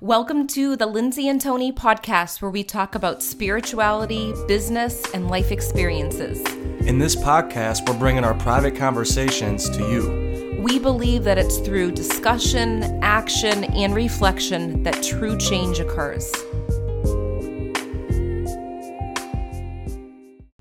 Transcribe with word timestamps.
Welcome 0.00 0.46
to 0.48 0.76
the 0.76 0.86
Lindsay 0.86 1.26
and 1.26 1.40
Tony 1.40 1.72
podcast, 1.72 2.40
where 2.40 2.52
we 2.52 2.62
talk 2.62 2.94
about 2.94 3.20
spirituality, 3.20 4.32
business, 4.46 5.02
and 5.12 5.28
life 5.28 5.50
experiences. 5.50 6.38
In 6.86 7.00
this 7.00 7.16
podcast, 7.16 7.88
we're 7.88 7.98
bringing 7.98 8.22
our 8.22 8.34
private 8.34 8.76
conversations 8.76 9.68
to 9.70 9.80
you. 9.90 10.62
We 10.62 10.78
believe 10.78 11.24
that 11.24 11.36
it's 11.36 11.58
through 11.58 11.90
discussion, 11.90 13.02
action, 13.02 13.64
and 13.64 13.92
reflection 13.92 14.84
that 14.84 15.02
true 15.02 15.36
change 15.36 15.80
occurs. 15.80 16.32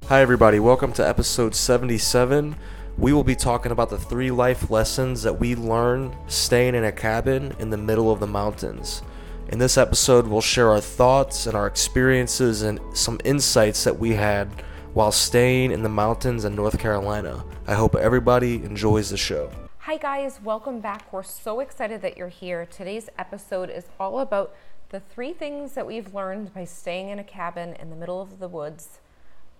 Hi, 0.07 0.19
everybody. 0.19 0.59
Welcome 0.59 0.93
to 0.93 1.07
episode 1.07 1.53
77. 1.53 2.55
We 2.97 3.13
will 3.13 3.23
be 3.23 3.35
talking 3.35 3.71
about 3.71 3.91
the 3.91 3.99
three 3.99 4.31
life 4.31 4.71
lessons 4.71 5.21
that 5.21 5.39
we 5.39 5.53
learned 5.53 6.15
staying 6.25 6.73
in 6.73 6.83
a 6.83 6.91
cabin 6.91 7.53
in 7.59 7.69
the 7.69 7.77
middle 7.77 8.11
of 8.11 8.19
the 8.19 8.25
mountains. 8.25 9.03
In 9.49 9.59
this 9.59 9.77
episode, 9.77 10.27
we'll 10.27 10.41
share 10.41 10.71
our 10.71 10.81
thoughts 10.81 11.47
and 11.47 11.55
our 11.55 11.67
experiences 11.67 12.63
and 12.63 12.81
some 12.93 13.17
insights 13.23 13.85
that 13.85 13.97
we 13.97 14.11
had 14.13 14.49
while 14.93 15.11
staying 15.11 15.71
in 15.71 15.83
the 15.83 15.89
mountains 15.89 16.43
in 16.43 16.53
North 16.53 16.77
Carolina. 16.77 17.45
I 17.65 17.73
hope 17.73 17.95
everybody 17.95 18.55
enjoys 18.55 19.09
the 19.09 19.15
show. 19.15 19.49
Hi, 19.77 19.95
guys. 19.95 20.41
Welcome 20.43 20.81
back. 20.81 21.13
We're 21.13 21.23
so 21.23 21.61
excited 21.61 22.01
that 22.01 22.17
you're 22.17 22.27
here. 22.27 22.65
Today's 22.65 23.07
episode 23.17 23.69
is 23.69 23.85
all 24.01 24.19
about 24.19 24.53
the 24.89 24.99
three 24.99 25.31
things 25.31 25.75
that 25.75 25.87
we've 25.87 26.13
learned 26.13 26.53
by 26.53 26.65
staying 26.65 27.07
in 27.07 27.19
a 27.19 27.23
cabin 27.23 27.73
in 27.75 27.89
the 27.89 27.95
middle 27.95 28.21
of 28.21 28.39
the 28.39 28.49
woods 28.49 28.99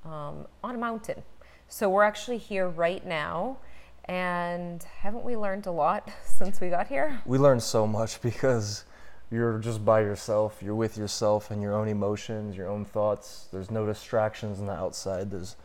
um, 0.04 0.48
on 0.66 0.76
a 0.76 0.78
mountain. 0.78 1.24
So, 1.70 1.90
we're 1.90 2.04
actually 2.04 2.40
here 2.40 2.68
right 2.68 3.06
now. 3.06 3.60
And 4.04 4.84
haven't 5.00 5.24
we 5.24 5.38
learned 5.38 5.66
a 5.66 5.72
lot 5.72 6.12
since 6.26 6.60
we 6.60 6.68
got 6.68 6.88
here? 6.88 7.22
We 7.26 7.38
learned 7.38 7.64
so 7.64 7.88
much 7.88 8.22
because 8.30 8.84
you're 9.30 9.60
just 9.60 9.84
by 9.84 10.02
yourself. 10.02 10.60
You're 10.62 10.76
with 10.76 10.98
yourself 10.98 11.52
and 11.52 11.62
your 11.62 11.74
own 11.74 11.88
emotions, 11.88 12.56
your 12.56 12.70
own 12.70 12.86
thoughts. 12.86 13.48
There's 13.52 13.70
no 13.70 13.86
distractions 13.86 14.60
on 14.60 14.68
the 14.68 14.74
outside. 14.74 15.32
There's 15.32 15.56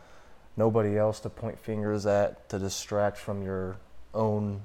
nobody 0.57 0.97
else 0.97 1.19
to 1.21 1.29
point 1.29 1.59
fingers 1.59 2.05
at 2.05 2.49
to 2.49 2.59
distract 2.59 3.17
from 3.17 3.41
your 3.41 3.77
own 4.13 4.63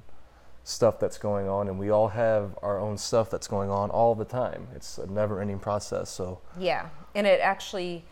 stuff 0.65 0.99
that's 0.99 1.17
going 1.17 1.49
on. 1.49 1.69
And 1.69 1.79
we 1.79 1.91
all 1.91 2.09
have 2.09 2.59
our 2.63 2.79
own 2.79 2.99
stuff 2.99 3.31
that's 3.31 3.47
going 3.47 3.71
on 3.71 3.91
all 3.91 4.15
the 4.15 4.25
time. 4.25 4.69
It's 4.75 4.99
a 4.99 5.07
never 5.07 5.41
ending 5.41 5.59
process. 5.59 6.11
So, 6.11 6.41
Yeah. 6.59 6.89
And 7.15 7.27
it 7.27 7.41
actually, 7.41 8.05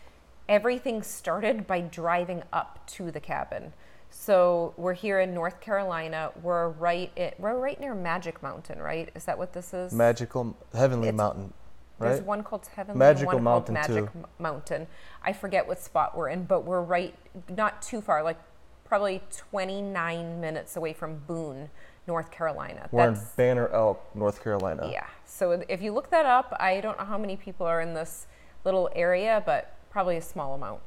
everything 0.47 1.03
started 1.03 1.67
by 1.67 1.81
driving 1.81 2.43
up 2.53 2.87
to 2.87 3.11
the 3.11 3.19
cabin. 3.19 3.73
So 4.19 4.73
we're 4.77 4.95
here 4.95 5.19
in 5.19 5.35
North 5.35 5.61
Carolina. 5.61 6.31
We're 6.41 6.69
right 6.69 7.11
it, 7.15 7.35
we're 7.37 7.55
right 7.55 7.79
near 7.79 7.93
Magic 7.93 8.41
Mountain, 8.41 8.79
right? 8.81 9.09
Is 9.13 9.25
that 9.25 9.37
what 9.37 9.53
this 9.53 9.75
is? 9.75 9.93
magical, 9.93 10.57
heavenly 10.73 11.09
It's- 11.09 11.17
mountain, 11.17 11.53
There's 11.99 12.21
one 12.21 12.43
called 12.43 12.65
Heavenly 12.75 12.97
Magical 12.97 13.37
and 13.37 13.45
one 13.45 13.53
Mountain, 13.53 13.75
called 13.75 13.89
Magic 13.89 14.13
too. 14.13 14.25
Mountain. 14.39 14.87
I 15.23 15.33
forget 15.33 15.67
what 15.67 15.79
spot 15.79 16.17
we're 16.17 16.29
in, 16.29 16.45
but 16.45 16.61
we're 16.63 16.81
right 16.81 17.13
not 17.47 17.83
too 17.83 18.01
far, 18.01 18.23
like 18.23 18.39
probably 18.85 19.21
29 19.29 20.41
minutes 20.41 20.75
away 20.75 20.93
from 20.93 21.19
Boone, 21.27 21.69
North 22.07 22.31
Carolina. 22.31 22.89
We're 22.91 23.09
in 23.09 23.19
Banner 23.35 23.67
Elk, 23.69 24.03
North 24.15 24.43
Carolina. 24.43 24.89
Yeah. 24.91 25.05
So 25.25 25.63
if 25.69 25.79
you 25.79 25.93
look 25.93 26.09
that 26.09 26.25
up, 26.25 26.55
I 26.59 26.81
don't 26.81 26.97
know 26.97 27.05
how 27.05 27.19
many 27.19 27.35
people 27.37 27.67
are 27.67 27.81
in 27.81 27.93
this 27.93 28.25
little 28.65 28.89
area, 28.95 29.43
but 29.45 29.75
probably 29.91 30.17
a 30.17 30.21
small 30.23 30.55
amount. 30.55 30.81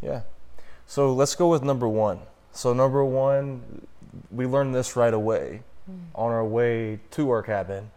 Yeah. 0.00 0.22
So 0.86 1.12
let's 1.12 1.34
go 1.34 1.48
with 1.48 1.62
number 1.62 1.86
one. 1.86 2.20
So 2.54 2.72
number 2.72 3.04
one, 3.04 3.86
we 4.30 4.46
learned 4.46 4.74
this 4.74 4.96
right 4.96 5.12
away 5.12 5.62
hmm. 5.86 5.96
on 6.14 6.30
our 6.30 6.44
way 6.44 7.00
to 7.10 7.30
our 7.30 7.42
cabin, 7.42 7.90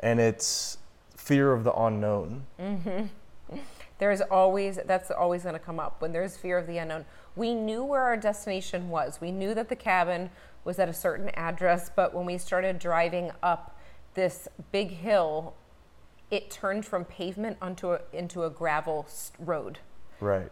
and 0.00 0.20
it's 0.20 0.78
fear 1.16 1.52
of 1.52 1.64
the 1.64 1.72
unknown. 1.72 2.44
Mm-hmm. 2.60 3.56
There's 3.98 4.20
always 4.20 4.78
that's 4.84 5.10
always 5.10 5.44
going 5.44 5.54
to 5.54 5.60
come 5.60 5.80
up 5.80 6.02
when 6.02 6.12
there's 6.12 6.36
fear 6.36 6.58
of 6.58 6.66
the 6.66 6.78
unknown. 6.78 7.04
We 7.36 7.54
knew 7.54 7.84
where 7.84 8.02
our 8.02 8.16
destination 8.16 8.90
was. 8.90 9.20
We 9.20 9.30
knew 9.30 9.54
that 9.54 9.68
the 9.68 9.76
cabin 9.76 10.30
was 10.64 10.80
at 10.80 10.88
a 10.88 10.92
certain 10.92 11.28
address, 11.30 11.90
but 11.94 12.12
when 12.12 12.26
we 12.26 12.36
started 12.36 12.80
driving 12.80 13.30
up 13.40 13.78
this 14.14 14.48
big 14.72 14.90
hill, 14.90 15.54
it 16.30 16.50
turned 16.50 16.84
from 16.84 17.04
pavement 17.04 17.56
onto 17.62 17.92
a, 17.92 18.00
into 18.12 18.42
a 18.42 18.50
gravel 18.50 19.06
road. 19.38 19.78
Right. 20.20 20.50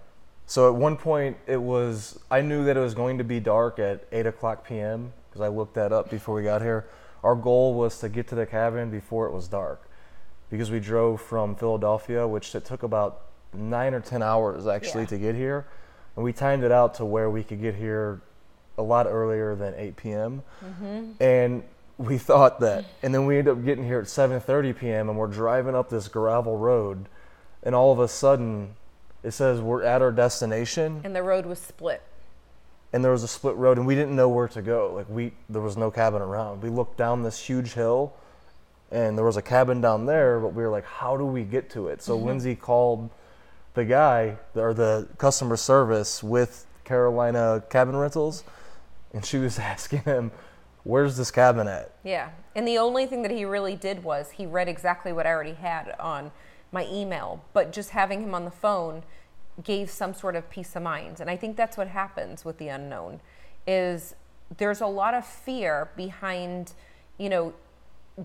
So 0.52 0.68
at 0.68 0.74
one 0.74 0.98
point, 0.98 1.38
it 1.46 1.62
was 1.62 2.18
I 2.30 2.42
knew 2.42 2.62
that 2.66 2.76
it 2.76 2.80
was 2.80 2.92
going 2.92 3.16
to 3.16 3.24
be 3.24 3.40
dark 3.40 3.78
at 3.78 4.04
eight 4.12 4.26
o'clock 4.26 4.68
p.m. 4.68 5.14
because 5.30 5.40
I 5.40 5.48
looked 5.48 5.72
that 5.76 5.94
up 5.94 6.10
before 6.10 6.34
we 6.34 6.42
got 6.42 6.60
here. 6.60 6.84
Our 7.22 7.34
goal 7.34 7.72
was 7.72 7.98
to 8.00 8.10
get 8.10 8.28
to 8.28 8.34
the 8.34 8.44
cabin 8.44 8.90
before 8.90 9.26
it 9.26 9.32
was 9.32 9.48
dark, 9.48 9.88
because 10.50 10.70
we 10.70 10.78
drove 10.78 11.22
from 11.22 11.56
Philadelphia, 11.56 12.28
which 12.28 12.54
it 12.54 12.66
took 12.66 12.82
about 12.82 13.22
nine 13.54 13.94
or 13.94 14.00
ten 14.00 14.22
hours 14.22 14.66
actually 14.66 15.04
Yeah. 15.04 15.14
to 15.14 15.18
get 15.20 15.34
here, 15.36 15.64
and 16.16 16.22
we 16.22 16.34
timed 16.34 16.64
it 16.64 16.70
out 16.70 16.92
to 16.96 17.06
where 17.06 17.30
we 17.30 17.42
could 17.42 17.62
get 17.62 17.76
here 17.76 18.20
a 18.76 18.82
lot 18.82 19.06
earlier 19.06 19.54
than 19.54 19.72
8 19.74 19.96
p.m. 19.96 20.42
Mm-hmm. 20.62 21.12
And 21.18 21.62
we 21.96 22.18
thought 22.18 22.60
that, 22.60 22.84
and 23.02 23.14
then 23.14 23.24
we 23.24 23.38
ended 23.38 23.56
up 23.56 23.64
getting 23.64 23.86
here 23.86 24.00
at 24.00 24.04
7:30 24.04 24.78
p.m. 24.78 25.08
and 25.08 25.16
we're 25.16 25.28
driving 25.28 25.74
up 25.74 25.88
this 25.88 26.08
gravel 26.08 26.58
road, 26.58 27.08
and 27.62 27.74
all 27.74 27.90
of 27.90 27.98
a 27.98 28.06
sudden, 28.06 28.76
it 29.22 29.32
says 29.32 29.60
we're 29.60 29.82
at 29.82 30.02
our 30.02 30.12
destination, 30.12 31.00
And 31.04 31.14
the 31.14 31.22
road 31.22 31.46
was 31.46 31.58
split. 31.58 32.02
and 32.92 33.04
there 33.04 33.12
was 33.12 33.22
a 33.22 33.28
split 33.28 33.56
road, 33.56 33.78
and 33.78 33.86
we 33.86 33.94
didn't 33.94 34.14
know 34.16 34.28
where 34.28 34.48
to 34.48 34.62
go. 34.62 34.92
Like 34.94 35.08
we, 35.08 35.32
there 35.48 35.62
was 35.62 35.76
no 35.76 35.90
cabin 35.90 36.22
around. 36.22 36.62
We 36.62 36.68
looked 36.68 36.96
down 36.98 37.22
this 37.22 37.38
huge 37.38 37.72
hill, 37.72 38.12
and 38.90 39.16
there 39.16 39.24
was 39.24 39.36
a 39.36 39.42
cabin 39.42 39.80
down 39.80 40.06
there, 40.06 40.38
but 40.40 40.48
we 40.54 40.62
were 40.62 40.68
like, 40.70 40.84
how 40.84 41.16
do 41.16 41.24
we 41.24 41.44
get 41.44 41.70
to 41.70 41.88
it? 41.88 42.02
So 42.02 42.16
mm-hmm. 42.16 42.26
Lindsay 42.26 42.54
called 42.54 43.08
the 43.74 43.84
guy 43.84 44.36
or 44.54 44.74
the 44.74 45.08
customer 45.16 45.56
service 45.56 46.22
with 46.22 46.66
Carolina 46.84 47.62
Cabin 47.70 47.96
Rentals, 47.96 48.44
and 49.14 49.24
she 49.24 49.38
was 49.38 49.58
asking 49.72 50.00
him, 50.00 50.30
"Where's 50.84 51.16
this 51.16 51.30
cabin 51.30 51.68
at?" 51.68 51.92
Yeah. 52.04 52.30
And 52.54 52.68
the 52.68 52.76
only 52.76 53.06
thing 53.06 53.22
that 53.22 53.30
he 53.30 53.46
really 53.46 53.76
did 53.76 54.04
was 54.04 54.32
he 54.32 54.44
read 54.44 54.68
exactly 54.68 55.12
what 55.12 55.26
I 55.26 55.30
already 55.30 55.54
had 55.54 55.94
on 55.98 56.32
my 56.72 56.88
email, 56.90 57.44
but 57.52 57.72
just 57.72 57.90
having 57.90 58.22
him 58.22 58.34
on 58.34 58.44
the 58.44 58.50
phone 58.50 59.02
gave 59.62 59.90
some 59.90 60.14
sort 60.14 60.34
of 60.34 60.48
peace 60.50 60.74
of 60.74 60.82
mind. 60.82 61.20
And 61.20 61.28
I 61.28 61.36
think 61.36 61.56
that's 61.56 61.76
what 61.76 61.88
happens 61.88 62.44
with 62.44 62.58
the 62.58 62.68
unknown 62.68 63.20
is 63.66 64.14
there's 64.56 64.80
a 64.80 64.86
lot 64.86 65.14
of 65.14 65.24
fear 65.24 65.90
behind, 65.96 66.72
you 67.18 67.28
know, 67.28 67.52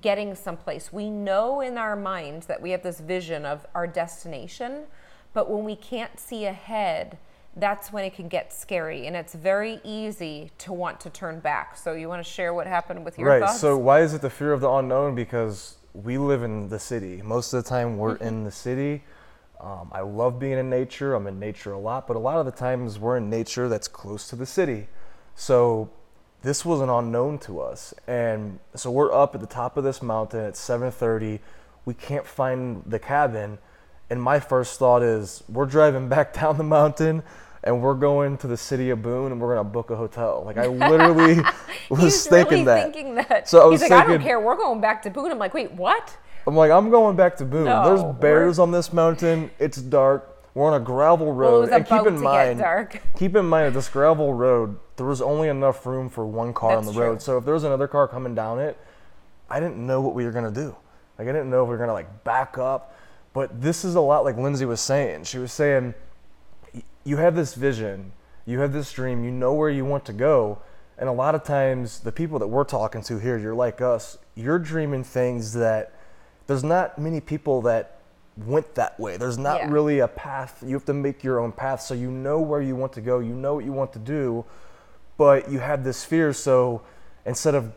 getting 0.02 0.36
someplace. 0.36 0.92
We 0.92 1.10
know 1.10 1.62
in 1.62 1.78
our 1.78 1.96
mind 1.96 2.44
that 2.44 2.62
we 2.62 2.72
have 2.72 2.84
this 2.84 3.00
vision 3.00 3.46
of 3.46 3.66
our 3.76 3.88
destination, 3.88 4.84
but 5.34 5.50
when 5.50 5.64
we 5.64 5.76
can't 5.76 6.20
see 6.20 6.46
ahead, 6.46 7.18
that's 7.56 7.92
when 7.92 8.04
it 8.04 8.14
can 8.14 8.28
get 8.28 8.54
scary 8.54 9.08
and 9.08 9.16
it's 9.16 9.34
very 9.34 9.80
easy 9.84 10.52
to 10.60 10.72
want 10.72 11.00
to 11.02 11.10
turn 11.10 11.40
back. 11.40 11.76
So 11.76 11.94
you 11.94 12.08
want 12.08 12.24
to 12.24 12.30
share 12.30 12.54
what 12.54 12.68
happened 12.68 13.04
with 13.04 13.18
your 13.18 13.30
right. 13.30 13.42
thoughts? 13.42 13.60
So 13.60 13.78
why 13.78 14.02
is 14.02 14.14
it 14.14 14.22
the 14.22 14.30
fear 14.30 14.54
of 14.54 14.62
the 14.62 14.70
unknown? 14.70 15.16
Because 15.16 15.77
we 16.04 16.18
live 16.18 16.44
in 16.44 16.70
the 16.70 16.80
city. 16.80 17.22
Most 17.24 17.54
of 17.54 17.64
the 17.64 17.70
time, 17.70 17.98
we're 17.98 18.18
in 18.18 18.44
the 18.44 18.52
city. 18.52 19.04
Um, 19.60 19.90
I 19.92 20.02
love 20.02 20.38
being 20.40 20.58
in 20.60 20.70
nature. 20.70 21.16
I'm 21.16 21.26
in 21.26 21.40
nature 21.40 21.72
a 21.72 21.80
lot, 21.80 22.08
but 22.08 22.16
a 22.16 22.20
lot 22.20 22.38
of 22.38 22.46
the 22.46 22.52
times 22.52 23.00
we're 23.00 23.18
in 23.18 23.30
nature 23.30 23.68
that's 23.68 23.88
close 23.88 24.30
to 24.30 24.36
the 24.36 24.46
city. 24.46 24.88
So 25.36 25.90
this 26.44 26.64
was 26.64 26.82
an 26.82 26.90
unknown 26.90 27.40
to 27.40 27.62
us, 27.62 27.96
and 28.06 28.60
so 28.76 28.92
we're 28.92 29.12
up 29.12 29.34
at 29.34 29.42
the 29.42 29.48
top 29.48 29.76
of 29.76 29.84
this 29.84 30.04
mountain 30.04 30.42
at 30.42 30.56
7:30. 30.56 31.40
We 31.86 31.96
can't 31.96 32.28
find 32.28 32.84
the 32.86 33.00
cabin, 33.00 33.58
and 34.10 34.22
my 34.22 34.40
first 34.40 34.78
thought 34.78 35.02
is 35.02 35.44
we're 35.50 35.66
driving 35.66 36.10
back 36.16 36.34
down 36.34 36.58
the 36.58 36.64
mountain. 36.64 37.24
And 37.68 37.82
we're 37.82 37.96
going 37.96 38.38
to 38.38 38.48
the 38.48 38.56
city 38.56 38.92
of 38.92 39.02
Boone, 39.02 39.34
and 39.34 39.42
we're 39.42 39.54
gonna 39.56 39.68
book 39.68 39.92
a 39.92 39.96
hotel. 39.98 40.44
Like 40.46 40.58
I 40.58 40.68
literally 40.90 41.42
was 41.90 42.02
He's 42.02 42.26
thinking 42.28 42.52
really 42.52 42.64
that. 42.66 42.84
thinking 42.94 43.16
that. 43.16 43.50
So 43.50 43.62
I 43.62 43.66
was 43.66 43.82
He's 43.82 43.90
like, 43.90 44.06
I 44.06 44.08
don't 44.08 44.22
care. 44.22 44.40
We're 44.40 44.56
going 44.56 44.80
back 44.80 45.02
to 45.04 45.10
Boone. 45.10 45.32
I'm 45.32 45.38
like, 45.38 45.54
wait, 45.54 45.72
what? 45.74 46.16
I'm 46.48 46.56
like, 46.56 46.72
I'm 46.72 46.90
going 46.90 47.18
back 47.18 47.36
to 47.38 47.46
Boone. 47.46 47.66
No, 47.66 47.84
There's 47.84 48.02
we're- 48.02 48.14
bears 48.22 48.58
on 48.58 48.72
this 48.72 48.94
mountain. 48.94 49.52
It's 49.60 49.78
dark. 49.82 50.34
We're 50.54 50.74
on 50.74 50.82
a 50.82 50.84
gravel 50.84 51.34
road. 51.34 51.70
Well, 51.70 51.74
and 51.78 51.86
keep 51.86 52.08
in 52.08 52.20
mind, 52.22 53.00
keep 53.18 53.36
in 53.36 53.46
mind, 53.46 53.76
this 53.76 53.90
gravel 53.90 54.34
road, 54.34 54.80
there 54.96 55.06
was 55.06 55.22
only 55.22 55.50
enough 55.50 55.86
room 55.86 56.10
for 56.10 56.26
one 56.26 56.54
car 56.54 56.78
on 56.78 56.86
That's 56.86 56.96
the 56.96 57.02
road. 57.04 57.22
So 57.22 57.38
if 57.38 57.44
there 57.46 57.54
was 57.54 57.64
another 57.66 57.88
car 57.88 58.08
coming 58.08 58.34
down 58.34 58.60
it, 58.60 58.76
I 59.50 59.60
didn't 59.60 59.86
know 59.86 60.02
what 60.02 60.16
we 60.16 60.24
were 60.26 60.32
gonna 60.32 60.50
do. 60.50 60.76
Like 61.20 61.28
I 61.28 61.32
didn't 61.34 61.50
know 61.50 61.64
if 61.64 61.68
we 61.68 61.74
were 61.74 61.78
gonna 61.78 61.94
like 61.94 62.24
back 62.24 62.58
up. 62.58 62.96
But 63.34 63.62
this 63.62 63.84
is 63.86 63.94
a 63.96 64.02
lot 64.02 64.24
like 64.24 64.38
Lindsay 64.38 64.66
was 64.66 64.80
saying. 64.82 65.26
She 65.26 65.38
was 65.38 65.52
saying, 65.52 65.94
you 67.08 67.16
have 67.18 67.36
this 67.36 67.54
vision, 67.54 68.12
you 68.46 68.60
have 68.60 68.74
this 68.74 68.92
dream, 68.92 69.24
you 69.24 69.32
know 69.32 69.54
where 69.54 69.70
you 69.70 69.86
want 69.86 70.04
to 70.06 70.14
go. 70.14 70.60
And 70.98 71.08
a 71.08 71.12
lot 71.12 71.36
of 71.36 71.44
times, 71.44 72.00
the 72.02 72.12
people 72.12 72.38
that 72.40 72.48
we're 72.48 72.66
talking 72.66 73.02
to 73.04 73.18
here, 73.18 73.38
you're 73.38 73.56
like 73.56 73.80
us, 73.82 74.18
you're 74.36 74.60
dreaming 74.60 75.06
things 75.06 75.54
that 75.54 75.94
there's 76.48 76.66
not 76.66 77.00
many 77.00 77.22
people 77.22 77.62
that 77.62 78.00
went 78.36 78.76
that 78.76 79.00
way. 79.00 79.16
There's 79.16 79.38
not 79.38 79.62
Yeah. 79.62 79.72
really 79.72 80.00
a 80.00 80.08
path. 80.08 80.62
You 80.66 80.74
have 80.76 80.86
to 80.86 80.94
make 80.94 81.24
your 81.24 81.40
own 81.40 81.54
path 81.54 81.82
so 81.82 81.94
you 81.94 82.12
know 82.12 82.40
where 82.42 82.62
you 82.62 82.76
want 82.76 82.92
to 82.94 83.02
go, 83.02 83.20
you 83.20 83.34
know 83.34 83.56
what 83.56 83.64
you 83.64 83.72
want 83.72 83.94
to 83.94 84.00
do, 84.00 84.44
but 85.18 85.50
you 85.50 85.60
have 85.60 85.84
this 85.86 86.04
fear. 86.04 86.34
So 86.34 86.82
instead 87.26 87.56
of 87.56 87.72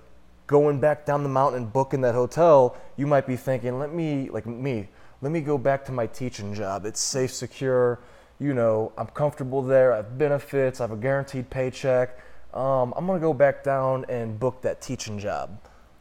going 0.49 0.81
back 0.81 1.07
down 1.07 1.23
the 1.23 1.29
mountain 1.29 1.63
and 1.63 1.73
booking 1.73 2.01
that 2.01 2.15
hotel, 2.17 2.77
you 2.97 3.07
might 3.07 3.27
be 3.29 3.37
thinking, 3.37 3.79
let 3.79 3.93
me, 3.93 4.29
like 4.29 4.47
me, 4.47 4.89
let 5.23 5.31
me 5.31 5.41
go 5.41 5.57
back 5.57 5.85
to 5.85 5.93
my 5.93 6.07
teaching 6.09 6.53
job. 6.53 6.85
It's 6.85 7.01
safe, 7.01 7.33
secure. 7.33 8.01
You 8.41 8.55
know, 8.55 8.93
I'm 8.97 9.09
comfortable 9.09 9.63
there. 9.63 9.93
I 9.93 9.97
have 9.99 10.17
benefits. 10.19 10.81
I 10.81 10.85
have 10.85 10.93
a 10.93 10.97
guaranteed 10.97 11.51
paycheck. 11.51 12.19
Um, 12.55 12.93
I'm 12.97 13.07
gonna 13.07 13.21
go 13.21 13.35
back 13.35 13.63
down 13.63 14.07
and 14.09 14.41
book 14.41 14.63
that 14.63 14.81
teaching 14.81 15.19
job 15.21 15.61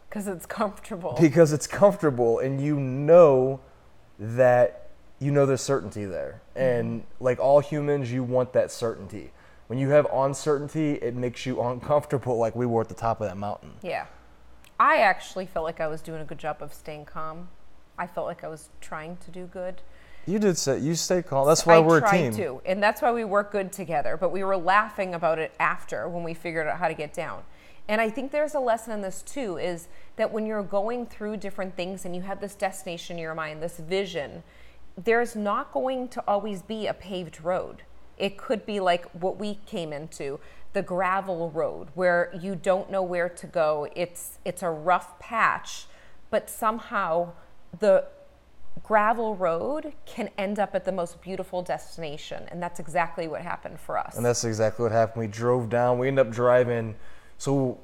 Because 0.09 0.27
it's 0.27 0.47
comfortable. 0.47 1.15
because 1.21 1.53
it's 1.53 1.67
comfortable 1.67 2.39
and 2.39 2.59
you 2.59 2.79
know 2.79 3.59
that 4.17 4.89
you 5.19 5.31
know 5.31 5.45
there's 5.45 5.61
certainty 5.61 6.05
there 6.05 6.41
and 6.55 7.03
like 7.19 7.37
all 7.39 7.59
humans 7.59 8.11
you 8.11 8.23
want 8.23 8.51
that 8.53 8.71
certainty 8.71 9.31
when 9.67 9.77
you 9.77 9.89
have 9.89 10.07
uncertainty 10.11 10.93
it 10.93 11.13
makes 11.15 11.45
you 11.45 11.61
uncomfortable 11.61 12.37
like 12.37 12.55
we 12.55 12.65
were 12.65 12.81
at 12.81 12.89
the 12.89 12.95
top 12.95 13.21
of 13.21 13.27
that 13.27 13.37
mountain 13.37 13.73
yeah. 13.83 14.05
I 14.79 14.97
actually 14.97 15.45
felt 15.45 15.65
like 15.65 15.79
I 15.79 15.87
was 15.87 16.01
doing 16.01 16.21
a 16.21 16.25
good 16.25 16.39
job 16.39 16.57
of 16.61 16.73
staying 16.73 17.03
calm. 17.05 17.49
I 17.97 18.07
felt 18.07 18.25
like 18.25 18.43
I 18.45 18.47
was 18.47 18.69
trying 18.81 19.17
to 19.17 19.29
do 19.29 19.45
good. 19.45 19.81
You 20.29 20.39
did 20.39 20.57
say 20.57 20.79
you 20.79 20.95
stay 20.95 21.23
calm 21.23 21.47
that's 21.47 21.65
why 21.65 21.75
I 21.75 21.79
we're 21.79 21.97
a 21.97 22.01
tried 22.01 22.11
team 22.11 22.35
to, 22.35 22.61
and 22.65 22.81
that's 22.81 23.01
why 23.01 23.11
we 23.11 23.23
work 23.23 23.51
good 23.51 23.71
together. 23.71 24.17
But 24.17 24.31
we 24.31 24.43
were 24.43 24.57
laughing 24.57 25.13
about 25.15 25.39
it 25.39 25.53
after 25.59 26.07
when 26.07 26.23
we 26.23 26.33
figured 26.33 26.67
out 26.67 26.77
how 26.77 26.87
to 26.87 26.93
get 26.93 27.13
down. 27.13 27.43
And 27.87 27.99
I 27.99 28.11
think 28.11 28.31
there's 28.31 28.53
a 28.53 28.59
lesson 28.59 28.93
in 28.93 29.01
this 29.01 29.23
too 29.23 29.57
is 29.57 29.87
that 30.15 30.31
when 30.31 30.45
you're 30.45 30.63
going 30.63 31.07
through 31.07 31.37
different 31.37 31.75
things 31.75 32.05
and 32.05 32.15
you 32.15 32.21
have 32.21 32.39
this 32.39 32.53
destination 32.53 33.17
in 33.17 33.23
your 33.23 33.33
mind, 33.33 33.63
this 33.63 33.77
vision, 33.77 34.43
there's 34.95 35.35
not 35.35 35.71
going 35.71 36.07
to 36.09 36.23
always 36.27 36.61
be 36.61 36.85
a 36.85 36.93
paved 36.93 37.41
road. 37.43 37.81
It 38.17 38.37
could 38.37 38.65
be 38.65 38.79
like 38.79 39.09
what 39.11 39.37
we 39.37 39.59
came 39.65 39.91
into, 39.91 40.39
the 40.73 40.83
gravel 40.83 41.49
road 41.49 41.87
where 41.95 42.31
you 42.39 42.55
don't 42.55 42.91
know 42.91 43.01
where 43.01 43.29
to 43.29 43.47
go. 43.47 43.87
It's 43.95 44.37
it's 44.45 44.61
a 44.61 44.69
rough 44.69 45.17
patch, 45.19 45.87
but 46.29 46.47
somehow 46.47 47.31
the 47.79 48.05
gravel 48.83 49.35
road 49.35 49.93
can 50.05 50.29
end 50.37 50.57
up 50.59 50.73
at 50.73 50.85
the 50.85 50.91
most 50.91 51.21
beautiful 51.21 51.61
destination 51.61 52.43
and 52.49 52.61
that's 52.61 52.79
exactly 52.79 53.27
what 53.27 53.41
happened 53.41 53.79
for 53.79 53.97
us 53.97 54.15
And 54.15 54.25
that's 54.25 54.43
exactly 54.43 54.83
what 54.83 54.91
happened. 54.91 55.21
We 55.21 55.27
drove 55.27 55.69
down. 55.69 55.99
We 55.99 56.07
ended 56.07 56.27
up 56.27 56.33
driving. 56.33 56.95
So 57.37 57.79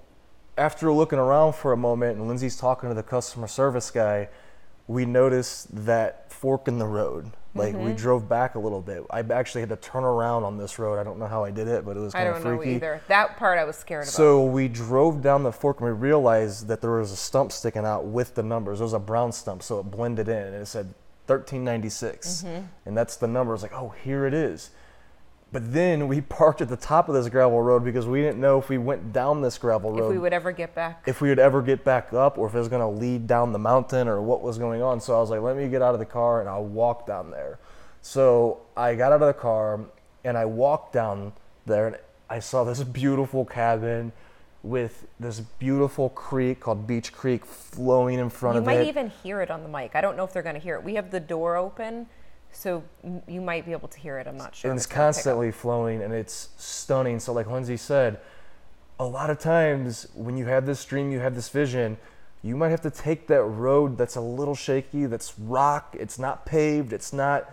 after 0.58 0.92
looking 0.92 1.20
around 1.20 1.54
for 1.56 1.74
a 1.74 1.78
moment, 1.78 2.18
and 2.18 2.28
Lindsay's 2.28 2.58
talking 2.58 2.90
to 2.90 2.96
the 2.96 3.04
customer 3.04 3.48
service 3.48 3.92
guy, 3.92 4.30
we 4.88 5.06
noticed 5.06 5.86
that 5.86 6.32
fork 6.32 6.68
in 6.68 6.80
the 6.80 6.88
road. 6.88 7.32
Like 7.56 7.74
we 7.74 7.80
Mm-hmm. 7.80 7.96
drove 7.96 8.28
back 8.28 8.56
a 8.56 8.60
little 8.60 8.82
bit. 8.82 9.06
I 9.10 9.20
actually 9.22 9.62
had 9.62 9.70
to 9.70 9.78
turn 9.78 10.04
around 10.04 10.44
on 10.44 10.58
this 10.58 10.78
road. 10.78 11.00
I 11.00 11.04
don't 11.04 11.18
know 11.18 11.26
how 11.28 11.46
I 11.46 11.52
did 11.52 11.70
it, 11.70 11.86
but 11.86 11.96
it 11.96 12.02
was 12.02 12.14
kind 12.14 12.28
of 12.28 12.36
freaky. 12.36 12.48
i 12.48 12.52
don't 12.52 12.66
know 12.66 12.72
either 12.76 13.02
that 13.08 13.38
part 13.38 13.58
i 13.58 13.64
was 13.64 13.78
scared 13.78 14.04
about 14.04 14.12
So 14.14 14.44
we 14.44 14.68
drove 14.68 15.22
down 15.22 15.44
the 15.44 15.54
fork 15.54 15.80
and 15.80 15.88
we 15.88 15.94
realized 15.96 16.68
that 16.68 16.82
there 16.82 16.92
was 16.92 17.12
a 17.14 17.16
stump 17.16 17.54
sticking 17.54 17.86
out 17.86 18.06
with 18.06 18.36
the 18.36 18.44
numbers. 18.44 18.82
It 18.82 18.84
was 18.84 18.94
a 18.94 19.00
brown 19.00 19.32
stump, 19.32 19.64
so 19.64 19.80
it 19.80 19.84
blended 19.90 20.28
in 20.28 20.36
and 20.38 20.56
it 20.56 20.66
said 20.68 20.94
1396. 21.28 22.44
Mm-hmm. 22.44 22.66
And 22.86 22.98
that's 22.98 23.16
the 23.16 23.28
number. 23.28 23.54
It's 23.54 23.64
like, 23.64 23.74
oh, 23.74 23.94
here 24.04 24.26
it 24.26 24.34
is. 24.34 24.72
But 25.56 25.72
then 25.72 26.10
we 26.10 26.20
parked 26.40 26.60
at 26.60 26.68
the 26.68 26.76
top 26.76 27.08
of 27.08 27.16
this 27.16 27.30
gravel 27.30 27.62
road 27.62 27.86
because 27.86 28.06
we 28.06 28.22
didn't 28.22 28.42
know 28.42 28.60
if 28.60 28.68
we 28.68 28.78
went 28.78 29.14
down 29.14 29.42
this 29.42 29.58
gravel 29.58 29.94
road 29.94 30.08
if 30.08 30.12
we 30.12 30.18
would 30.18 30.34
ever 30.34 30.52
get 30.52 30.76
back 30.76 31.04
if 31.06 31.22
we 31.22 31.30
would 31.30 31.40
ever 31.40 31.62
get 31.62 31.86
back 31.86 32.12
up 32.12 32.38
or 32.38 32.46
if 32.48 32.54
it 32.54 32.58
was 32.58 32.68
going 32.68 32.82
to 32.82 33.00
lead 33.00 33.26
down 33.26 33.54
the 33.54 33.60
mountain 33.60 34.10
or 34.10 34.22
what 34.22 34.42
was 34.42 34.58
going 34.58 34.82
on. 34.82 35.00
So 35.00 35.16
I 35.16 35.22
was 35.22 35.30
like, 35.30 35.40
let 35.40 35.56
me 35.56 35.70
get 35.70 35.82
out 35.82 35.94
of 35.94 36.00
the 36.00 36.06
car 36.06 36.42
and 36.42 36.50
I'll 36.50 36.66
walk 36.66 37.08
down 37.08 37.32
there. 37.32 37.58
So 38.02 38.64
I 38.76 38.96
got 38.96 39.14
out 39.14 39.22
of 39.22 39.28
the 39.28 39.34
car 39.34 39.80
and 40.26 40.38
I 40.38 40.44
walked 40.44 40.92
down 40.92 41.32
there 41.66 41.88
and 41.88 41.98
I 42.30 42.40
saw 42.40 42.66
this 42.66 42.84
beautiful 43.02 43.46
cabin 43.46 44.12
with 44.62 45.08
this 45.22 45.40
beautiful 45.40 46.10
creek 46.10 46.60
called 46.60 46.86
Beech 46.86 47.14
Creek 47.14 47.46
flowing 47.46 48.20
in 48.20 48.30
front 48.30 48.56
you 48.56 48.62
of 48.62 48.68
it. 48.68 48.72
You 48.72 48.78
might 48.80 48.88
even 48.90 49.10
hear 49.24 49.40
it 49.40 49.52
on 49.52 49.62
the 49.62 49.70
mic 49.70 49.92
i 49.94 50.02
don't 50.02 50.18
know 50.18 50.24
if 50.24 50.34
they're 50.34 50.42
going 50.42 50.56
to 50.56 50.62
hear 50.62 50.74
it 50.74 50.84
we 50.84 50.96
have 50.96 51.12
the 51.12 51.20
door 51.20 51.56
open 51.56 52.08
so 52.52 52.84
you 53.28 53.42
might 53.42 53.66
be 53.66 53.72
able 53.72 53.88
to 53.88 54.00
hear 54.00 54.18
it 54.18 54.28
i'm 54.28 54.38
not 54.38 54.56
sure 54.56 54.72
and 54.72 54.78
it's 54.78 54.86
gonna 54.86 54.96
pick 54.96 55.00
up. 55.00 55.06
constantly 55.06 55.52
flowing 55.52 56.02
and 56.02 56.14
it's 56.14 56.50
stunning. 56.86 57.20
So, 57.20 57.34
like 57.34 57.50
Lindsay 57.50 57.78
said, 57.78 58.20
a 59.00 59.06
lot 59.06 59.32
of 59.32 59.40
times 59.40 60.08
when 60.14 60.38
you 60.38 60.46
have 60.46 60.68
this 60.68 60.86
dream, 60.86 61.12
you 61.12 61.20
have 61.20 61.34
this 61.34 61.50
vision, 61.50 61.98
you 62.44 62.56
might 62.56 62.70
have 62.70 62.82
to 62.82 62.92
take 62.92 63.26
that 63.28 63.42
road 63.42 63.98
that's 63.98 64.16
a 64.16 64.22
little 64.22 64.54
shaky, 64.54 65.08
that's 65.08 65.40
rock, 65.40 65.96
it's 66.00 66.20
not 66.20 66.46
paved, 66.46 66.94
it's 66.94 67.12
not 67.12 67.52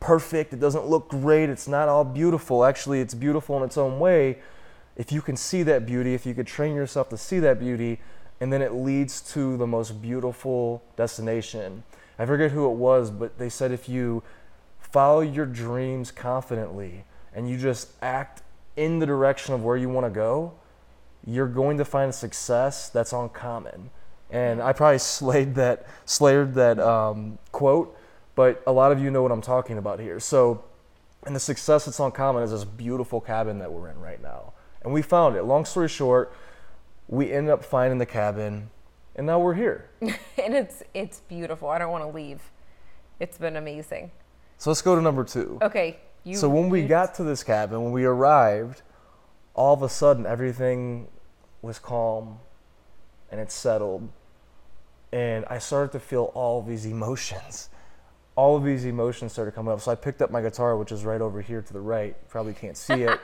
perfect, 0.00 0.52
it 0.52 0.60
doesn't 0.60 0.86
look 0.86 1.08
great, 1.08 1.48
it's 1.48 1.66
not 1.66 1.88
all 1.88 2.04
beautiful. 2.04 2.62
Actually, 2.62 3.00
it's 3.00 3.14
beautiful 3.14 3.56
in 3.56 3.62
its 3.62 3.78
own 3.78 3.98
way. 3.98 4.38
If 4.96 5.10
you 5.10 5.22
can 5.22 5.36
see 5.36 5.62
that 5.62 5.86
beauty, 5.86 6.12
if 6.12 6.26
you 6.26 6.34
could 6.34 6.46
train 6.46 6.74
yourself 6.74 7.08
to 7.08 7.16
see 7.16 7.38
that 7.38 7.58
beauty, 7.58 8.00
and 8.38 8.52
then 8.52 8.60
it 8.60 8.74
leads 8.74 9.22
to 9.32 9.56
the 9.56 9.66
most 9.66 10.02
beautiful 10.02 10.82
destination. 10.96 11.84
I 12.18 12.26
forget 12.26 12.50
who 12.50 12.70
it 12.70 12.74
was, 12.74 13.10
but 13.10 13.38
they 13.38 13.48
said 13.48 13.72
if 13.72 13.88
you 13.88 14.22
follow 14.78 15.20
your 15.20 15.46
dreams 15.46 16.10
confidently 16.10 17.04
and 17.34 17.48
you 17.48 17.56
just 17.56 17.92
act 18.02 18.42
in 18.76 18.98
the 18.98 19.06
direction 19.06 19.54
of 19.54 19.64
where 19.64 19.76
you 19.76 19.88
want 19.88 20.06
to 20.06 20.10
go, 20.10 20.52
you're 21.26 21.48
going 21.48 21.78
to 21.78 21.84
find 21.84 22.10
a 22.10 22.12
success 22.12 22.88
that's 22.88 23.12
uncommon. 23.12 23.90
And 24.30 24.62
I 24.62 24.72
probably 24.72 24.98
slayed 24.98 25.54
that, 25.56 25.86
slayered 26.06 26.54
that 26.54 26.78
um, 26.78 27.38
quote, 27.52 27.96
but 28.34 28.62
a 28.66 28.72
lot 28.72 28.92
of 28.92 29.00
you 29.00 29.10
know 29.10 29.22
what 29.22 29.32
I'm 29.32 29.42
talking 29.42 29.78
about 29.78 30.00
here. 30.00 30.18
So, 30.18 30.64
and 31.24 31.36
the 31.36 31.40
success 31.40 31.84
that's 31.84 32.00
uncommon 32.00 32.42
is 32.42 32.50
this 32.50 32.64
beautiful 32.64 33.20
cabin 33.20 33.58
that 33.60 33.72
we're 33.72 33.88
in 33.90 34.00
right 34.00 34.20
now. 34.20 34.52
And 34.82 34.92
we 34.92 35.02
found 35.02 35.36
it. 35.36 35.44
Long 35.44 35.64
story 35.64 35.88
short, 35.88 36.34
we 37.06 37.30
ended 37.30 37.52
up 37.52 37.64
finding 37.64 37.98
the 37.98 38.06
cabin, 38.06 38.70
and 39.16 39.26
now 39.26 39.38
we're 39.38 39.54
here. 39.54 39.90
and 40.00 40.54
it's 40.54 40.82
it's 40.94 41.20
beautiful 41.20 41.68
i 41.68 41.78
don't 41.78 41.90
want 41.90 42.04
to 42.04 42.10
leave 42.10 42.40
it's 43.20 43.38
been 43.38 43.56
amazing 43.56 44.10
So 44.58 44.70
let's 44.70 44.82
go 44.82 44.94
to 44.94 45.02
number 45.02 45.24
two. 45.24 45.58
okay 45.62 45.98
you 46.24 46.36
so 46.36 46.48
when 46.48 46.68
we 46.68 46.84
got 46.84 47.14
to 47.16 47.24
this 47.24 47.42
cabin, 47.42 47.82
when 47.82 47.92
we 47.92 48.04
arrived, 48.04 48.82
all 49.54 49.74
of 49.74 49.82
a 49.82 49.88
sudden 49.88 50.24
everything 50.24 51.08
was 51.62 51.78
calm 51.78 52.38
and 53.30 53.40
it 53.40 53.50
settled. 53.50 54.08
And 55.12 55.44
I 55.46 55.58
started 55.58 55.92
to 55.92 56.00
feel 56.00 56.30
all 56.34 56.60
of 56.60 56.66
these 56.66 56.86
emotions. 56.86 57.70
All 58.36 58.56
of 58.56 58.64
these 58.64 58.84
emotions 58.84 59.32
started 59.32 59.52
coming 59.52 59.72
up. 59.72 59.80
So 59.80 59.90
I 59.90 59.94
picked 59.94 60.22
up 60.22 60.30
my 60.30 60.40
guitar, 60.40 60.76
which 60.76 60.92
is 60.92 61.04
right 61.04 61.20
over 61.20 61.40
here 61.40 61.60
to 61.60 61.72
the 61.72 61.80
right. 61.80 62.16
Probably 62.28 62.54
can't 62.54 62.76
see 62.76 63.02
it. 63.02 63.20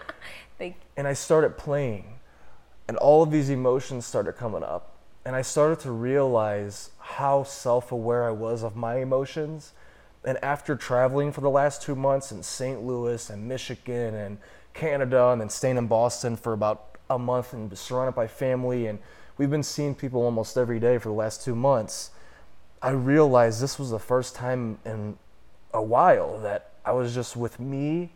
and 0.96 1.06
I 1.06 1.12
started 1.14 1.56
playing. 1.56 2.19
And 2.88 2.96
all 2.99 3.23
of 3.23 3.31
these 3.31 3.49
emotions 3.49 4.05
started 4.06 4.32
coming 4.32 4.62
up. 4.62 4.97
And 5.28 5.36
I 5.36 5.42
started 5.42 5.78
to 5.80 5.90
realize 5.90 6.88
how 6.98 7.42
self 7.42 7.92
aware 7.92 8.25
I 8.25 8.30
was 8.30 8.62
of 8.62 8.76
my 8.76 9.00
emotions. 9.00 9.75
And 10.25 10.42
after 10.42 10.75
traveling 10.75 11.32
for 11.32 11.42
the 11.42 11.50
last 11.50 11.82
two 11.82 11.94
months 11.94 12.32
in 12.32 12.42
St. 12.42 12.82
Louis 12.82 13.28
and 13.28 13.47
Michigan 13.47 14.14
and 14.14 14.38
Canada, 14.73 15.28
and 15.28 15.38
then 15.38 15.50
staying 15.50 15.76
in 15.76 15.87
Boston 15.87 16.35
for 16.35 16.54
about 16.54 16.97
a 17.11 17.18
month 17.18 17.52
and 17.52 17.76
surrounded 17.76 18.14
by 18.14 18.26
family, 18.26 18.87
and 18.87 19.00
we've 19.37 19.50
been 19.50 19.62
seeing 19.62 19.94
people 19.94 20.23
almost 20.23 20.56
every 20.56 20.80
day 20.80 20.97
for 20.97 21.11
the 21.11 21.14
last 21.14 21.44
two 21.44 21.54
months, 21.54 22.11
I 22.80 22.92
realized 22.92 23.61
this 23.61 23.78
was 23.78 23.90
the 23.90 23.99
first 23.99 24.35
time 24.35 24.78
in 24.87 25.18
a 25.75 25.82
while 25.82 26.38
that 26.38 26.70
I 26.87 26.92
was 26.92 27.14
just 27.14 27.37
with 27.37 27.61
me 27.61 28.12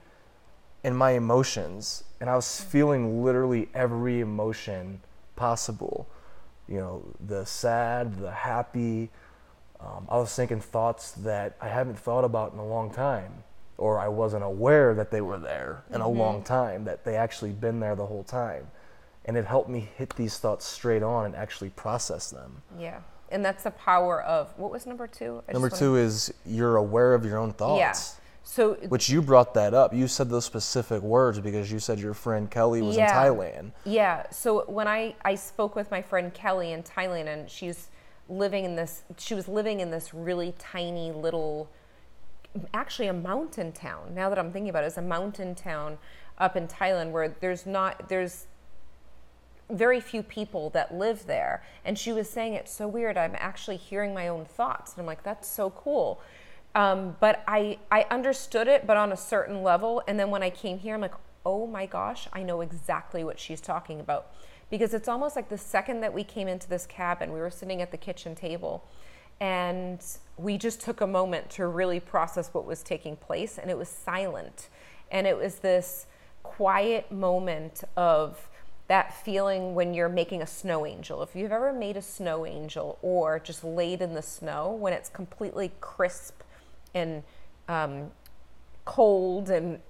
and 0.83 0.97
my 0.97 1.11
emotions 1.11 2.05
and 2.21 2.31
i 2.31 2.35
was 2.35 2.61
feeling 2.61 3.23
literally 3.23 3.69
every 3.73 4.21
emotion 4.21 5.01
possible 5.37 6.09
you 6.69 6.79
know 6.79 7.03
the 7.27 7.45
sad 7.45 8.19
the 8.19 8.31
happy 8.31 9.11
um, 9.81 10.07
i 10.09 10.17
was 10.17 10.35
thinking 10.35 10.61
thoughts 10.61 11.13
that 11.13 11.57
i 11.61 11.69
haven't 11.69 11.99
thought 11.99 12.25
about 12.25 12.53
in 12.53 12.59
a 12.59 12.67
long 12.67 12.91
time 12.91 13.33
or 13.79 13.99
i 13.99 14.09
wasn't 14.09 14.43
aware 14.43 14.95
that 14.95 15.11
they 15.11 15.21
were 15.21 15.39
there 15.39 15.83
in 15.93 16.01
a 16.01 16.09
long 16.09 16.43
time 16.43 16.85
that 16.85 17.05
they 17.05 17.17
actually 17.17 17.51
been 17.51 17.81
there 17.81 17.97
the 17.97 18.07
whole 18.07 18.23
time. 18.25 18.67
And 19.25 19.37
it 19.37 19.45
helped 19.45 19.69
me 19.71 19.89
hit 19.97 20.15
these 20.17 20.39
thoughts 20.39 20.65
straight 20.65 21.03
on 21.03 21.27
and 21.27 21.37
actually 21.37 21.71
process 21.71 22.31
them. 22.31 22.61
Yeah. 22.77 23.01
And 23.31 23.45
that's 23.45 23.63
the 23.63 23.71
power 23.71 24.21
of 24.23 24.53
what 24.59 24.73
was 24.73 24.85
number 24.85 25.07
two? 25.07 25.43
I 25.49 25.53
number 25.53 25.69
wanna- 25.69 25.79
two 25.79 25.97
is 25.97 26.35
you're 26.45 26.77
aware 26.77 27.15
of 27.15 27.25
your 27.25 27.39
own 27.39 27.53
thoughts. 27.53 27.79
Yeah 28.17 28.22
so 28.45 28.75
which 28.89 29.09
you 29.09 29.23
brought 29.23 29.55
that 29.55 29.75
up. 29.75 29.95
You 29.95 30.09
said 30.09 30.29
those 30.29 30.45
specific 30.45 31.03
words 31.03 31.41
because 31.41 31.71
you 31.71 31.79
said 31.79 31.99
your 31.99 32.15
friend 32.15 32.51
Kelly 32.51 32.83
was 32.83 32.97
Yeah. 32.97 33.07
in 33.27 33.35
Thailand. 33.37 33.73
Yeah. 33.85 34.29
So 34.31 34.65
when 34.67 34.89
I 34.89 35.15
I 35.25 35.35
spoke 35.37 35.77
with 35.77 35.91
my 35.91 36.03
friend 36.03 36.33
Kelly 36.35 36.73
in 36.73 36.83
Thailand, 36.83 37.27
and 37.27 37.51
she's 37.51 37.89
living 38.29 38.65
in 38.65 38.77
this, 38.77 39.03
she 39.19 39.35
was 39.35 39.49
living 39.49 39.81
in 39.81 39.91
this 39.91 40.13
really 40.15 40.55
tiny 40.59 41.13
little, 41.13 41.69
actually 42.75 43.09
a 43.09 43.13
mountain 43.13 43.73
town. 43.73 44.15
Now 44.15 44.29
that 44.29 44.39
I'm 44.39 44.53
thinking 44.53 44.71
about 44.71 44.85
it, 44.85 44.89
it's 44.89 44.97
a 44.97 45.03
mountain 45.03 45.55
town 45.55 45.99
up 46.39 46.57
in 46.57 46.67
Thailand 46.67 47.11
where 47.13 47.29
there's 47.29 47.67
not 47.67 48.09
there's 48.09 48.47
very 49.71 50.01
few 50.01 50.23
people 50.23 50.69
that 50.71 50.95
live 50.95 51.27
there. 51.27 51.63
And 51.85 51.99
she 51.99 52.13
was 52.13 52.29
saying 52.29 52.55
it's 52.55 52.73
so 52.73 52.87
weird. 52.89 53.17
I'm 53.17 53.35
actually 53.39 53.77
hearing 53.77 54.13
my 54.13 54.29
own 54.29 54.45
thoughts, 54.45 54.93
and 54.93 55.01
I'm 55.01 55.07
like, 55.07 55.23
that's 55.23 55.49
so 55.49 55.71
cool. 55.71 56.21
Um, 56.75 57.17
but 57.21 57.43
I 57.47 57.79
I 57.91 58.07
understood 58.11 58.67
it, 58.69 58.87
but 58.87 58.97
on 58.97 59.13
a 59.13 59.17
certain 59.17 59.63
level. 59.63 60.03
And 60.09 60.19
then 60.19 60.31
when 60.31 60.43
I 60.43 60.51
came 60.51 60.79
here, 60.79 60.95
I'm 60.95 61.01
like, 61.03 61.15
oh 61.45 61.67
my 61.67 61.87
gosh, 61.87 62.29
I 62.33 62.43
know 62.43 62.61
exactly 62.61 63.25
what 63.25 63.39
she's 63.39 63.61
talking 63.61 64.01
about. 64.01 64.27
because 64.71 64.95
it's 64.95 65.07
almost 65.07 65.37
like 65.37 65.51
the 65.51 65.59
second 65.59 66.01
that 66.01 66.15
we 66.15 66.25
came 66.25 66.49
into 66.49 66.67
this 66.67 66.87
cabin, 66.87 67.31
we 67.31 67.41
were 67.41 67.51
sitting 67.51 67.83
at 67.83 67.91
the 67.91 67.97
kitchen 67.99 68.35
table 68.35 68.83
and 69.39 70.03
we 70.39 70.57
just 70.57 70.81
took 70.81 71.03
a 71.03 71.07
moment 71.07 71.51
to 71.51 71.67
really 71.67 72.01
process 72.01 72.49
what 72.55 72.65
was 72.65 72.83
taking 72.83 73.15
place 73.15 73.59
and 73.59 73.71
it 73.71 73.77
was 73.77 73.89
silent. 73.91 74.71
And 75.11 75.27
it 75.27 75.37
was 75.37 75.57
this 75.57 76.07
quiet 76.43 77.13
moment 77.13 77.85
of 77.99 78.49
that 78.89 79.13
feeling 79.23 79.75
when 79.75 79.93
you're 79.93 80.09
making 80.09 80.41
a 80.41 80.47
snow 80.47 80.87
angel. 80.87 81.23
If 81.23 81.37
you've 81.37 81.53
ever 81.53 81.73
made 81.75 81.99
a 81.99 82.03
snow 82.03 82.47
angel 82.47 82.99
or 83.03 83.39
just 83.41 83.63
laid 83.63 84.01
in 84.01 84.15
the 84.15 84.23
snow 84.23 84.73
when 84.73 84.95
it's 84.95 85.11
completely 85.11 85.73
crisp 85.83 86.41
and 86.95 87.23
um, 87.69 88.11
cold 88.85 89.51
and 89.51 89.81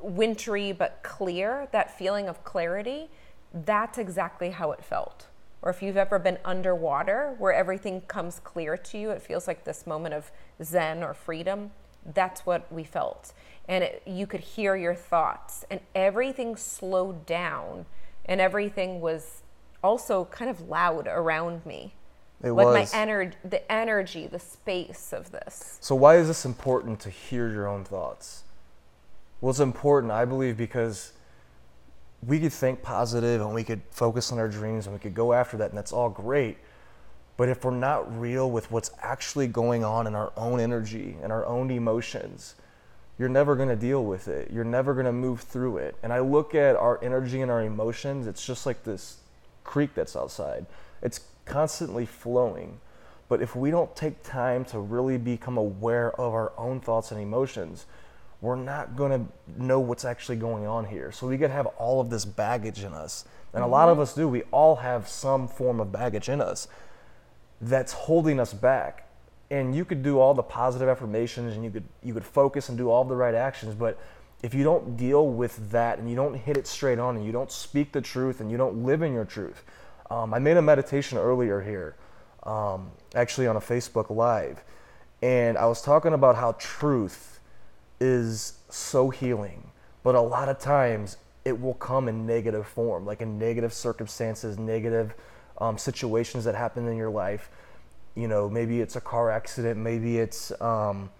wintry 0.00 0.72
but 0.72 1.00
clear, 1.02 1.68
that 1.72 1.96
feeling 1.96 2.28
of 2.28 2.44
clarity, 2.44 3.08
that's 3.52 3.98
exactly 3.98 4.50
how 4.50 4.72
it 4.72 4.84
felt. 4.84 5.26
Or 5.62 5.70
if 5.70 5.82
you've 5.82 5.96
ever 5.96 6.18
been 6.18 6.38
underwater 6.44 7.34
where 7.38 7.52
everything 7.52 8.00
comes 8.02 8.40
clear 8.40 8.76
to 8.76 8.98
you, 8.98 9.10
it 9.10 9.22
feels 9.22 9.46
like 9.46 9.64
this 9.64 9.86
moment 9.86 10.14
of 10.14 10.30
zen 10.62 11.02
or 11.02 11.14
freedom. 11.14 11.70
That's 12.14 12.44
what 12.44 12.70
we 12.72 12.82
felt. 12.82 13.32
And 13.68 13.84
it, 13.84 14.02
you 14.04 14.26
could 14.26 14.40
hear 14.40 14.74
your 14.74 14.94
thoughts, 14.94 15.64
and 15.70 15.80
everything 15.94 16.56
slowed 16.56 17.26
down, 17.26 17.86
and 18.24 18.40
everything 18.40 19.00
was 19.00 19.42
also 19.84 20.24
kind 20.26 20.50
of 20.50 20.68
loud 20.68 21.06
around 21.06 21.64
me. 21.64 21.94
It 22.42 22.52
like 22.52 22.66
was. 22.66 22.92
my 22.92 22.98
energy, 22.98 23.36
the 23.44 23.72
energy, 23.72 24.26
the 24.26 24.38
space 24.38 25.12
of 25.12 25.30
this. 25.30 25.78
So 25.80 25.94
why 25.94 26.16
is 26.16 26.26
this 26.26 26.44
important 26.44 27.00
to 27.00 27.10
hear 27.10 27.48
your 27.48 27.68
own 27.68 27.84
thoughts? 27.84 28.42
Well, 29.40 29.50
it's 29.50 29.60
important, 29.60 30.12
I 30.12 30.24
believe, 30.24 30.56
because 30.56 31.12
we 32.26 32.40
could 32.40 32.52
think 32.52 32.82
positive 32.82 33.40
and 33.40 33.54
we 33.54 33.64
could 33.64 33.82
focus 33.90 34.32
on 34.32 34.38
our 34.38 34.48
dreams 34.48 34.86
and 34.86 34.94
we 34.94 35.00
could 35.00 35.14
go 35.14 35.32
after 35.32 35.56
that, 35.58 35.70
and 35.70 35.78
that's 35.78 35.92
all 35.92 36.08
great. 36.08 36.58
But 37.36 37.48
if 37.48 37.64
we're 37.64 37.72
not 37.72 38.20
real 38.20 38.50
with 38.50 38.70
what's 38.70 38.90
actually 39.00 39.48
going 39.48 39.84
on 39.84 40.06
in 40.06 40.14
our 40.14 40.32
own 40.36 40.60
energy 40.60 41.16
and 41.22 41.32
our 41.32 41.46
own 41.46 41.70
emotions, 41.70 42.54
you're 43.18 43.28
never 43.28 43.56
going 43.56 43.68
to 43.68 43.76
deal 43.76 44.04
with 44.04 44.28
it. 44.28 44.50
You're 44.52 44.64
never 44.64 44.94
going 44.94 45.06
to 45.06 45.12
move 45.12 45.40
through 45.40 45.78
it. 45.78 45.96
And 46.02 46.12
I 46.12 46.20
look 46.20 46.54
at 46.54 46.76
our 46.76 47.02
energy 47.02 47.40
and 47.40 47.50
our 47.50 47.62
emotions, 47.62 48.26
it's 48.26 48.44
just 48.44 48.66
like 48.66 48.84
this 48.84 49.18
creek 49.64 49.94
that's 49.94 50.16
outside. 50.16 50.66
It's 51.02 51.20
constantly 51.44 52.06
flowing. 52.06 52.80
But 53.28 53.40
if 53.40 53.56
we 53.56 53.70
don't 53.70 53.94
take 53.96 54.22
time 54.22 54.64
to 54.66 54.78
really 54.78 55.16
become 55.16 55.56
aware 55.56 56.12
of 56.20 56.34
our 56.34 56.52
own 56.58 56.80
thoughts 56.80 57.12
and 57.12 57.20
emotions, 57.20 57.86
we're 58.40 58.56
not 58.56 58.96
going 58.96 59.26
to 59.26 59.62
know 59.62 59.80
what's 59.80 60.04
actually 60.04 60.36
going 60.36 60.66
on 60.66 60.84
here. 60.84 61.12
So 61.12 61.28
we 61.28 61.38
could 61.38 61.50
have 61.50 61.66
all 61.66 62.00
of 62.00 62.10
this 62.10 62.24
baggage 62.24 62.82
in 62.82 62.92
us. 62.92 63.24
And 63.54 63.62
a 63.62 63.66
lot 63.66 63.88
of 63.88 63.94
mm-hmm. 63.94 64.02
us 64.02 64.14
do. 64.14 64.28
We 64.28 64.42
all 64.50 64.76
have 64.76 65.08
some 65.08 65.46
form 65.46 65.80
of 65.80 65.92
baggage 65.92 66.28
in 66.28 66.40
us 66.40 66.68
that's 67.60 67.92
holding 67.92 68.40
us 68.40 68.52
back. 68.52 69.08
And 69.50 69.74
you 69.74 69.84
could 69.84 70.02
do 70.02 70.18
all 70.18 70.34
the 70.34 70.42
positive 70.42 70.88
affirmations 70.88 71.54
and 71.54 71.64
you 71.64 71.70
could 71.70 71.84
you 72.02 72.14
could 72.14 72.24
focus 72.24 72.68
and 72.68 72.78
do 72.78 72.90
all 72.90 73.04
the 73.04 73.14
right 73.14 73.34
actions, 73.34 73.74
but 73.74 73.98
if 74.42 74.54
you 74.54 74.64
don't 74.64 74.96
deal 74.96 75.28
with 75.28 75.70
that 75.70 75.98
and 75.98 76.10
you 76.10 76.16
don't 76.16 76.34
hit 76.34 76.56
it 76.56 76.66
straight 76.66 76.98
on 76.98 77.16
and 77.16 77.24
you 77.24 77.32
don't 77.32 77.52
speak 77.52 77.92
the 77.92 78.00
truth 78.00 78.40
and 78.40 78.50
you 78.50 78.56
don't 78.56 78.84
live 78.84 79.02
in 79.02 79.12
your 79.12 79.24
truth, 79.24 79.62
um, 80.10 80.34
I 80.34 80.38
made 80.38 80.56
a 80.56 80.62
meditation 80.62 81.18
earlier 81.18 81.60
here, 81.60 81.96
um, 82.42 82.90
actually 83.14 83.46
on 83.46 83.56
a 83.56 83.60
Facebook 83.60 84.10
Live, 84.10 84.62
and 85.22 85.56
I 85.56 85.66
was 85.66 85.82
talking 85.82 86.12
about 86.12 86.36
how 86.36 86.52
truth 86.58 87.40
is 88.00 88.54
so 88.68 89.10
healing, 89.10 89.70
but 90.02 90.14
a 90.14 90.20
lot 90.20 90.48
of 90.48 90.58
times 90.58 91.16
it 91.44 91.60
will 91.60 91.74
come 91.74 92.08
in 92.08 92.26
negative 92.26 92.66
form, 92.66 93.06
like 93.06 93.20
in 93.20 93.38
negative 93.38 93.72
circumstances, 93.72 94.58
negative 94.58 95.14
um, 95.58 95.78
situations 95.78 96.44
that 96.44 96.54
happen 96.54 96.86
in 96.88 96.96
your 96.96 97.10
life. 97.10 97.50
You 98.14 98.28
know, 98.28 98.48
maybe 98.48 98.80
it's 98.80 98.96
a 98.96 99.00
car 99.00 99.30
accident, 99.30 99.78
maybe 99.78 100.18
it's 100.18 100.52
um, 100.60 101.10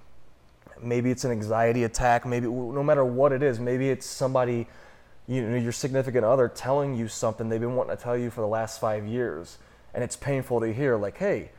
maybe 0.83 1.11
it's 1.11 1.25
an 1.25 1.31
anxiety 1.31 1.85
attack, 1.85 2.27
maybe 2.27 2.47
no 2.47 2.83
matter 2.83 3.05
what 3.05 3.33
it 3.33 3.43
is, 3.43 3.59
maybe 3.59 3.89
it's 3.89 4.07
somebody, 4.07 4.67
you 5.29 5.43
know, 5.43 5.57
your 5.57 5.73
significant 5.73 6.25
other 6.25 6.49
telling 6.49 6.95
you 6.95 7.09
something 7.09 7.49
they've 7.49 7.61
been 7.61 7.77
wanting 7.77 7.97
to 7.97 8.03
tell 8.03 8.17
you 8.17 8.31
for 8.31 8.41
the 8.41 8.47
last 8.47 8.81
five 8.81 9.07
years, 9.07 9.59
and 9.95 10.03
it's 10.03 10.17
painful 10.17 10.61
to 10.61 10.73
hear, 10.73 10.97
like, 10.97 11.19
hey, 11.19 11.51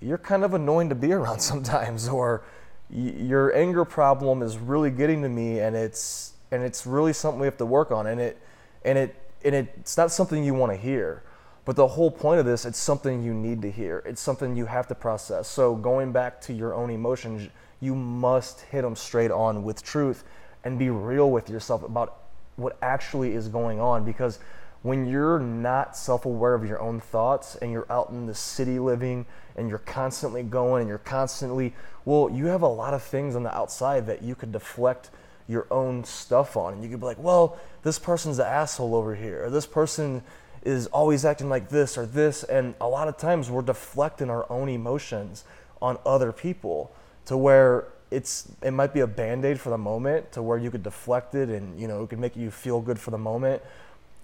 you're 0.00 0.18
kind 0.18 0.44
of 0.44 0.54
annoying 0.54 0.88
to 0.90 0.94
be 0.94 1.12
around 1.12 1.40
sometimes, 1.52 2.08
or 2.08 2.42
your 2.90 3.54
anger 3.56 3.84
problem 3.84 4.42
is 4.42 4.58
really 4.58 4.90
getting 4.90 5.22
to 5.22 5.28
me, 5.28 5.60
and 5.60 5.74
it's 5.74 6.32
and 6.52 6.62
it's 6.62 6.86
really 6.86 7.12
something 7.12 7.40
we 7.40 7.46
have 7.46 7.56
to 7.58 7.66
work 7.66 7.90
on, 7.90 8.06
and 8.06 8.20
it 8.20 8.38
and 8.84 8.98
it 8.98 9.16
and 9.44 9.54
it's 9.54 9.96
not 9.96 10.10
something 10.10 10.44
you 10.44 10.54
want 10.54 10.72
to 10.72 10.76
hear. 10.78 11.22
But 11.64 11.74
the 11.74 11.88
whole 11.88 12.12
point 12.12 12.38
of 12.38 12.46
this, 12.46 12.64
it's 12.64 12.78
something 12.78 13.24
you 13.24 13.34
need 13.34 13.60
to 13.62 13.70
hear. 13.70 14.00
It's 14.06 14.20
something 14.20 14.54
you 14.54 14.66
have 14.66 14.86
to 14.86 14.94
process. 14.94 15.48
So 15.48 15.74
going 15.74 16.12
back 16.12 16.40
to 16.42 16.52
your 16.52 16.72
own 16.74 16.90
emotions, 16.90 17.50
you 17.80 17.96
must 17.96 18.60
hit 18.60 18.82
them 18.82 18.94
straight 18.94 19.32
on 19.32 19.64
with 19.64 19.82
truth 19.82 20.22
and 20.62 20.78
be 20.78 20.90
real 20.90 21.28
with 21.32 21.50
yourself 21.50 21.82
about 21.82 22.25
what 22.56 22.76
actually 22.82 23.34
is 23.34 23.48
going 23.48 23.80
on 23.80 24.04
because 24.04 24.38
when 24.82 25.06
you're 25.06 25.40
not 25.40 25.96
self-aware 25.96 26.54
of 26.54 26.64
your 26.64 26.80
own 26.80 27.00
thoughts 27.00 27.56
and 27.56 27.72
you're 27.72 27.90
out 27.90 28.10
in 28.10 28.26
the 28.26 28.34
city 28.34 28.78
living 28.78 29.26
and 29.56 29.68
you're 29.68 29.78
constantly 29.78 30.42
going 30.42 30.82
and 30.82 30.88
you're 30.88 30.98
constantly 30.98 31.74
well 32.04 32.30
you 32.32 32.46
have 32.46 32.62
a 32.62 32.68
lot 32.68 32.94
of 32.94 33.02
things 33.02 33.34
on 33.34 33.42
the 33.42 33.54
outside 33.54 34.06
that 34.06 34.22
you 34.22 34.34
could 34.34 34.52
deflect 34.52 35.10
your 35.48 35.66
own 35.70 36.02
stuff 36.02 36.56
on. 36.56 36.74
And 36.74 36.82
you 36.82 36.90
could 36.90 37.00
be 37.00 37.06
like 37.06 37.18
well 37.18 37.58
this 37.82 37.98
person's 37.98 38.36
the 38.36 38.46
asshole 38.46 38.94
over 38.94 39.14
here 39.14 39.44
or 39.44 39.50
this 39.50 39.66
person 39.66 40.22
is 40.64 40.88
always 40.88 41.24
acting 41.24 41.48
like 41.48 41.68
this 41.68 41.96
or 41.96 42.06
this. 42.06 42.42
And 42.42 42.74
a 42.80 42.88
lot 42.88 43.08
of 43.08 43.16
times 43.16 43.50
we're 43.50 43.62
deflecting 43.62 44.30
our 44.30 44.50
own 44.50 44.68
emotions 44.68 45.44
on 45.80 45.96
other 46.04 46.32
people 46.32 46.92
to 47.26 47.36
where 47.36 47.86
it's 48.10 48.48
it 48.62 48.70
might 48.70 48.94
be 48.94 49.00
a 49.00 49.06
band-aid 49.06 49.60
for 49.60 49.70
the 49.70 49.78
moment 49.78 50.32
to 50.32 50.42
where 50.42 50.58
you 50.58 50.70
could 50.70 50.82
deflect 50.82 51.34
it 51.34 51.48
and 51.48 51.78
you 51.80 51.88
know 51.88 52.02
it 52.02 52.08
could 52.08 52.18
make 52.18 52.36
you 52.36 52.50
feel 52.50 52.80
good 52.80 52.98
for 52.98 53.10
the 53.10 53.18
moment. 53.18 53.62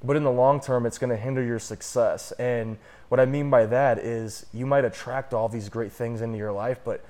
But 0.04 0.16
in 0.16 0.24
the 0.24 0.32
long 0.32 0.60
term 0.60 0.86
it's 0.86 0.98
going 0.98 1.10
to 1.10 1.16
hinder 1.16 1.42
your 1.42 1.58
success. 1.58 2.32
And 2.32 2.78
what 3.08 3.20
i 3.20 3.24
mean 3.24 3.50
by 3.50 3.66
that 3.66 3.98
is 3.98 4.46
you 4.54 4.66
might 4.66 4.84
attract 4.84 5.34
all 5.34 5.48
these 5.48 5.68
great 5.68 5.92
things 5.92 6.22
into 6.22 6.38
your 6.38 6.52
life 6.52 6.78
but 6.82 7.04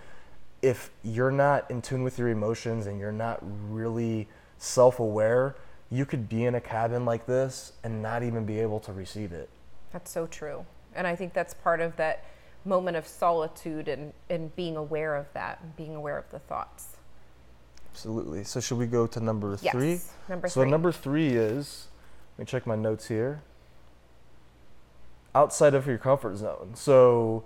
if 0.61 0.91
you're 1.05 1.31
not 1.31 1.71
in 1.71 1.81
tune 1.81 2.03
with 2.03 2.19
your 2.19 2.29
emotions 2.29 2.87
and 2.87 2.99
you're 2.99 3.13
not 3.13 3.39
really 3.71 4.29
self-aware 4.59 5.55
you 5.93 6.07
could 6.07 6.27
be 6.27 6.45
in 6.47 6.55
a 6.55 6.61
cabin 6.61 7.05
like 7.05 7.27
this 7.27 7.73
and 7.85 8.01
not 8.01 8.23
even 8.23 8.47
be 8.47 8.59
able 8.59 8.81
to 8.81 8.93
receive 8.95 9.31
it. 9.31 9.51
That's 9.93 10.11
so 10.11 10.27
true. 10.27 10.65
And 10.95 11.07
I 11.07 11.15
think 11.15 11.35
that's 11.35 11.53
part 11.53 11.81
of 11.81 11.95
that 11.97 12.25
moment 12.65 12.97
of 12.97 13.07
solitude 13.07 13.89
and, 13.89 14.13
and 14.31 14.55
being 14.57 14.77
aware 14.77 15.15
of 15.17 15.27
that 15.35 15.59
and 15.63 15.75
being 15.77 15.95
aware 15.95 16.17
of 16.19 16.31
the 16.31 16.39
thoughts. 16.39 16.89
absolutely 17.91 18.45
so 18.45 18.61
should 18.61 18.79
we 18.79 18.87
go 18.87 19.07
to 19.07 19.21
number 19.21 19.59
Yes. 19.61 19.73
three 19.73 20.01
Number 20.29 20.49
so 20.49 20.63
three. 20.63 20.71
number 20.71 20.93
three 20.93 21.29
is 21.37 21.89
let 22.39 22.45
me 22.47 22.51
check 22.51 22.67
my 22.67 22.77
notes 22.77 23.09
here 23.09 23.43
outside 25.35 25.75
of 25.75 25.87
your 25.87 25.99
comfort 25.99 26.37
zone 26.37 26.73
so 26.75 27.43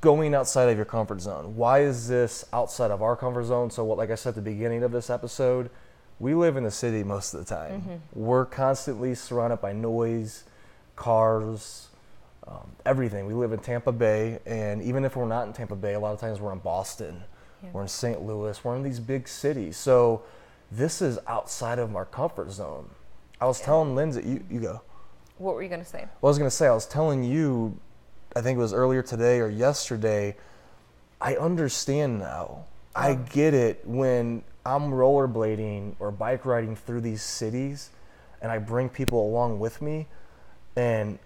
going 0.00 0.34
outside 0.34 0.68
of 0.68 0.76
your 0.76 0.84
comfort 0.84 1.20
zone 1.20 1.54
why 1.56 1.80
is 1.80 2.08
this 2.08 2.44
outside 2.52 2.90
of 2.90 3.02
our 3.02 3.14
comfort 3.16 3.44
zone 3.44 3.70
so 3.70 3.84
what 3.84 3.98
like 3.98 4.10
i 4.10 4.14
said 4.14 4.30
at 4.30 4.34
the 4.34 4.40
beginning 4.42 4.82
of 4.82 4.90
this 4.90 5.08
episode 5.10 5.70
we 6.18 6.34
live 6.34 6.56
in 6.56 6.64
the 6.64 6.70
city 6.70 7.04
most 7.04 7.34
of 7.34 7.40
the 7.40 7.46
time 7.46 7.80
Mm-hmm. 7.82 7.94
we're 8.20 8.44
constantly 8.46 9.14
surrounded 9.14 9.60
by 9.60 9.72
noise 9.72 10.44
cars 10.96 11.88
um, 12.46 12.70
everything 12.84 13.26
we 13.26 13.34
live 13.34 13.52
in 13.52 13.58
tampa 13.58 13.92
bay 13.92 14.38
and 14.46 14.82
even 14.82 15.04
if 15.04 15.16
we're 15.16 15.26
not 15.26 15.46
in 15.46 15.52
tampa 15.52 15.76
bay 15.76 15.94
a 15.94 16.00
lot 16.00 16.12
of 16.12 16.20
times 16.20 16.40
we're 16.40 16.52
in 16.52 16.58
boston 16.58 17.22
Yeah. 17.62 17.70
we're 17.72 17.82
in 17.82 17.88
st 17.88 18.22
louis 18.22 18.62
we're 18.64 18.76
in 18.76 18.82
these 18.82 19.00
big 19.00 19.28
cities 19.28 19.76
so 19.76 20.22
this 20.70 21.00
is 21.02 21.18
outside 21.26 21.78
of 21.78 21.94
our 21.94 22.04
comfort 22.06 22.50
zone 22.50 22.88
i 23.40 23.46
was 23.46 23.60
telling 23.60 23.94
lindsay 23.94 24.22
you, 24.22 24.44
you 24.50 24.60
go 24.60 24.82
what 25.38 25.56
were 25.56 25.62
you 25.62 25.68
going 25.68 25.80
to 25.80 25.86
say? 25.86 26.06
well, 26.20 26.28
I 26.28 26.30
was 26.30 26.38
going 26.38 26.50
to 26.50 26.54
say, 26.54 26.68
I 26.68 26.72
was 26.72 26.86
telling 26.86 27.24
you, 27.24 27.76
I 28.36 28.40
think 28.42 28.56
it 28.56 28.60
was 28.60 28.72
earlier 28.72 29.02
today 29.02 29.40
or 29.40 29.48
yesterday, 29.48 30.36
I 31.20 31.34
understand 31.36 32.20
now. 32.20 32.66
I 32.94 33.14
get 33.14 33.52
it 33.52 33.80
when 33.84 34.44
I'm 34.64 34.90
rollerblading 34.92 35.96
or 35.98 36.12
bike 36.12 36.44
riding 36.46 36.76
through 36.76 37.00
these 37.00 37.22
cities 37.22 37.90
and 38.40 38.52
I 38.52 38.58
bring 38.58 38.88
people 38.88 39.26
along 39.26 39.58
with 39.58 39.82
me. 39.82 40.06
And 40.76 41.18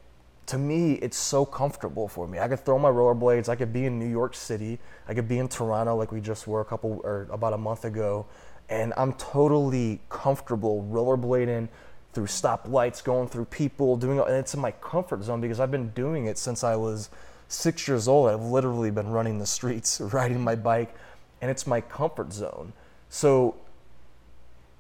to 0.47 0.59
me, 0.59 0.95
it's 0.95 1.17
so 1.17 1.45
comfortable 1.45 2.07
for 2.07 2.29
me. 2.29 2.39
I 2.39 2.47
could 2.47 2.65
throw 2.65 2.79
my 2.79 2.89
rollerblades. 2.89 3.49
I 3.49 3.57
could 3.57 3.73
be 3.73 3.87
in 3.87 3.99
New 3.99 4.09
York 4.09 4.35
City. 4.35 4.79
I 5.09 5.15
could 5.15 5.29
be 5.29 5.39
in 5.39 5.49
Toronto 5.49 5.97
like 5.97 6.13
we 6.13 6.21
just 6.21 6.47
were 6.47 6.61
a 6.61 6.65
couple 6.65 7.01
or 7.03 7.27
about 7.31 7.53
a 7.53 7.59
month 7.59 7.85
ago. 7.85 8.27
And 8.69 8.93
I'm 8.97 9.13
totally 9.15 10.01
comfortable 10.09 10.89
rollerblading 10.91 11.69
through 12.13 12.27
stoplights, 12.27 13.03
going 13.03 13.29
through 13.29 13.47
people, 13.47 13.97
doing 13.97 14.19
and 14.21 14.31
it's 14.31 14.55
in 14.55 14.61
my 14.61 14.71
comfort 14.71 15.23
zone 15.23 15.41
because 15.41 15.61
I've 15.61 15.71
been 15.71 15.91
doing 15.91 16.27
it 16.27 16.39
since 16.39 16.65
I 16.65 16.77
was 16.77 17.11
six 17.49 17.87
years 17.87 18.09
old. 18.09 18.31
I've 18.31 18.43
literally 18.43 18.91
been 18.91 19.09
running 19.09 19.39
the 19.39 19.47
streets, 19.47 20.01
riding 20.13 20.41
my 20.41 20.55
bike, 20.55 20.95
and 21.41 21.51
it's 21.51 21.67
my 21.67 21.81
comfort 21.81 22.33
zone. 22.33 22.73
So 23.09 23.57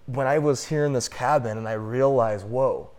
when 0.06 0.26
I 0.26 0.38
was 0.38 0.66
here 0.66 0.84
in 0.84 0.92
this 0.92 1.08
cabin 1.08 1.58
and 1.58 1.68
I 1.68 1.72
realized, 1.72 2.46
whoa, 2.48 2.90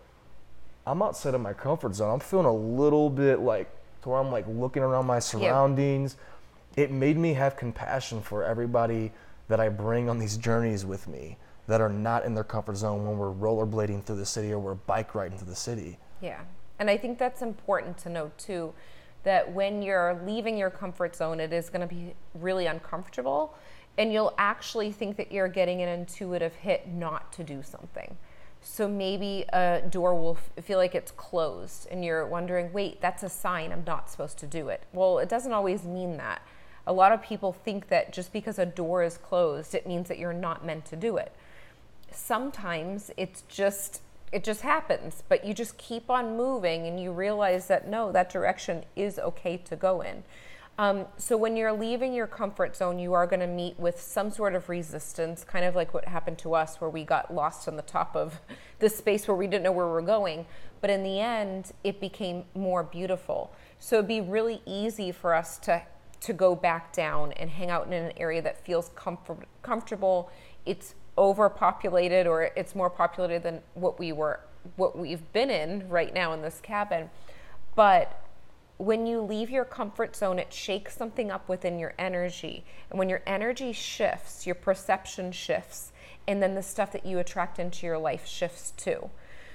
I'm 0.88 1.02
outside 1.02 1.34
of 1.34 1.42
my 1.42 1.52
comfort 1.52 1.94
zone. 1.96 2.14
I'm 2.14 2.20
feeling 2.20 2.46
a 2.46 2.54
little 2.54 3.10
bit 3.10 3.40
like 3.40 3.70
to 4.04 4.10
where 4.10 4.20
I'm 4.20 4.32
like 4.32 4.46
looking 4.48 4.84
around 4.84 5.06
my 5.06 5.20
surroundings. 5.20 6.16
It 6.78 6.92
made 6.92 7.18
me 7.18 7.34
have 7.34 7.58
compassion 7.58 8.22
for 8.22 8.44
everybody 8.44 9.12
that 9.50 9.60
I 9.60 9.68
bring 9.68 10.10
on 10.10 10.18
these 10.18 10.38
journeys 10.38 10.86
with 10.86 11.08
me 11.08 11.38
that 11.68 11.82
are 11.82 11.90
not 11.90 12.24
in 12.24 12.34
their 12.34 12.46
comfort 12.46 12.78
zone 12.78 13.06
when 13.06 13.18
we're 13.18 13.34
rollerblading 13.34 14.06
through 14.06 14.16
the 14.16 14.26
city 14.26 14.54
or 14.54 14.60
we're 14.60 14.76
bike 14.76 15.14
riding 15.14 15.38
through 15.38 15.50
the 15.50 15.56
city. 15.56 15.98
Yeah. 16.22 16.40
And 16.80 16.90
I 16.90 16.96
think 16.96 17.18
that's 17.18 17.42
important 17.42 17.98
to 18.00 18.10
note 18.10 18.38
too 18.38 18.74
that 19.24 19.52
when 19.52 19.82
you're 19.82 20.22
leaving 20.26 20.58
your 20.58 20.70
comfort 20.70 21.18
zone, 21.18 21.42
it 21.42 21.52
is 21.52 21.70
going 21.70 21.82
to 21.82 21.94
be 21.94 22.14
really 22.34 22.66
uncomfortable. 22.66 23.56
And 23.98 24.14
you'll 24.14 24.34
actually 24.38 24.94
think 24.94 25.18
that 25.18 25.34
you're 25.34 25.50
getting 25.50 25.82
an 25.82 25.90
intuitive 25.90 26.56
hit 26.56 26.88
not 26.88 27.34
to 27.34 27.44
do 27.44 27.62
something. 27.62 28.16
So 28.70 28.88
maybe 28.88 29.46
a 29.54 29.82
door 29.90 30.14
will 30.14 30.36
feel 30.62 30.78
like 30.78 30.94
it's 30.94 31.12
closed 31.12 31.88
and 31.90 32.04
you're 32.04 32.28
wondering, 32.28 32.72
wait, 32.74 33.02
that's 33.02 33.24
a 33.24 33.30
sign 33.30 33.72
I'm 33.72 33.86
not 33.88 34.12
supposed 34.12 34.38
to 34.40 34.46
do 34.46 34.68
it. 34.68 34.84
Well, 34.94 35.20
it 35.20 35.30
doesn't 35.30 35.54
always 35.54 35.84
mean 35.84 36.18
that. 36.18 36.42
A 36.86 36.94
lot 36.94 37.12
of 37.12 37.24
people 37.24 37.54
think 37.54 37.88
that 37.88 38.14
just 38.14 38.32
because 38.32 38.60
a 38.60 38.66
door 38.66 39.04
is 39.04 39.18
closed, 39.18 39.74
it 39.74 39.88
means 39.88 40.10
that 40.10 40.20
you're 40.20 40.34
not 40.34 40.66
meant 40.66 40.86
to 40.88 40.96
do 40.96 41.18
it. 41.18 41.32
Sometimes 42.12 43.10
it's 43.18 43.44
just 43.48 44.02
it 44.32 44.44
just 44.44 44.62
happens, 44.62 45.24
but 45.30 45.46
you 45.46 45.54
just 45.54 45.78
keep 45.78 46.10
on 46.10 46.36
moving 46.36 46.86
and 46.86 47.00
you 47.00 47.14
realize 47.14 47.68
that 47.68 47.88
no, 47.88 48.12
that 48.12 48.30
direction 48.30 48.84
is 48.98 49.18
okay 49.18 49.58
to 49.58 49.76
go 49.78 50.02
in. 50.02 50.24
Um, 50.80 51.08
so 51.18 51.36
when 51.36 51.56
you're 51.56 51.74
leaving 51.74 52.14
your 52.14 52.28
comfort 52.28 52.76
zone, 52.76 53.00
you 53.00 53.14
are 53.14 53.26
going 53.26 53.40
to 53.40 53.48
meet 53.48 53.80
with 53.80 54.00
some 54.00 54.30
sort 54.30 54.54
of 54.54 54.70
resistance, 54.70 55.44
kind 55.44 55.66
of 55.66 55.76
like 55.76 55.94
what 55.94 56.06
happened 56.06 56.38
to 56.40 56.54
us, 56.54 56.80
where 56.80 56.90
we 56.90 57.04
got 57.04 57.34
lost 57.34 57.68
on 57.68 57.76
the 57.76 57.82
top 57.82 58.16
of 58.16 58.40
the 58.80 58.90
space 58.90 59.28
where 59.28 59.36
we 59.36 59.48
didn't 59.48 59.64
know 59.64 59.72
where 59.72 59.88
we 59.88 59.92
were 59.92 60.02
going. 60.02 60.46
But 60.80 60.92
in 60.92 61.04
the 61.04 61.20
end, 61.20 61.72
it 61.84 62.00
became 62.00 62.46
more 62.54 62.84
beautiful. 62.84 63.52
So 63.80 63.98
it'd 63.98 64.08
be 64.08 64.22
really 64.22 64.62
easy 64.66 65.12
for 65.12 65.34
us 65.34 65.58
to 65.60 65.84
to 66.20 66.34
go 66.34 66.56
back 66.56 66.92
down 66.94 67.32
and 67.34 67.50
hang 67.50 67.70
out 67.70 67.88
in 67.88 67.94
an 67.94 68.12
area 68.18 68.42
that 68.42 68.66
feels 68.66 68.90
comfort, 68.96 69.48
comfortable. 69.62 70.32
It's 70.66 70.96
overpopulated, 71.18 72.28
or 72.28 72.50
it's 72.56 72.76
more 72.76 72.90
populated 72.90 73.44
than 73.44 73.62
what 73.76 74.00
we 74.00 74.12
were, 74.12 74.40
what 74.76 74.98
we've 74.98 75.32
been 75.32 75.50
in 75.50 75.88
right 75.90 76.14
now 76.14 76.34
in 76.34 76.42
this 76.42 76.60
cabin. 76.60 77.10
But 77.76 78.27
when 78.78 79.06
you 79.06 79.22
leave 79.22 79.50
your 79.50 79.66
comfort 79.66 80.16
zone, 80.16 80.40
it 80.40 80.54
shakes 80.54 80.96
something 80.96 81.32
up 81.32 81.50
within 81.50 81.80
your 81.80 81.94
energy. 81.98 82.64
And 82.90 83.00
when 83.00 83.10
your 83.10 83.22
energy 83.26 83.74
shifts, 83.74 84.46
your 84.46 84.56
perception 84.56 85.32
shifts, 85.32 85.92
and 86.28 86.44
then 86.44 86.56
the 86.56 86.64
stuff 86.64 86.92
that 86.92 87.06
you 87.06 87.20
attract 87.20 87.58
into 87.58 87.86
your 87.86 87.98
life 87.98 88.28
shifts 88.28 88.72
too. 88.78 89.10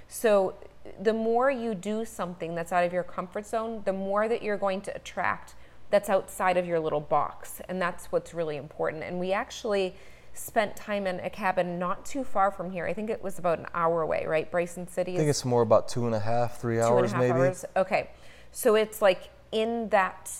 So, 0.09 0.55
the 1.01 1.13
more 1.13 1.49
you 1.49 1.77
do 1.77 2.05
something 2.05 2.57
that's 2.57 2.73
out 2.73 2.85
of 2.85 2.93
your 2.93 3.05
comfort 3.05 3.47
zone, 3.47 3.83
the 3.85 3.93
more 3.93 4.27
that 4.27 4.43
you're 4.43 4.57
going 4.57 4.81
to 4.83 4.97
attract 4.97 5.55
that's 5.93 6.09
outside 6.09 6.57
of 6.57 6.67
your 6.67 6.81
little 6.81 7.01
box. 7.01 7.61
And 7.69 7.81
that's 7.81 8.07
what's 8.07 8.35
really 8.35 8.57
important. 8.57 9.05
And 9.05 9.21
we 9.21 9.33
actually 9.33 9.95
spent 10.35 10.75
time 10.75 11.07
in 11.07 11.21
a 11.21 11.31
cabin 11.31 11.79
not 11.79 12.05
too 12.05 12.25
far 12.25 12.51
from 12.51 12.71
here. 12.71 12.87
I 12.87 12.95
think 12.95 13.11
it 13.11 13.23
was 13.23 13.39
about 13.39 13.59
an 13.59 13.67
hour 13.75 14.01
away, 14.01 14.25
right? 14.27 14.51
Bryson 14.51 14.89
City. 14.89 15.15
I 15.15 15.19
think 15.19 15.29
it's 15.29 15.45
more 15.45 15.63
about 15.63 15.89
two 15.89 16.07
and 16.07 16.15
a 16.15 16.19
half, 16.19 16.61
three 16.61 16.81
hours 16.81 17.13
half 17.13 17.21
maybe. 17.21 17.33
hours. 17.33 17.65
Okay, 17.77 18.11
so 18.53 18.75
it's 18.77 19.03
like 19.03 19.31
in 19.51 19.89
that. 19.89 20.31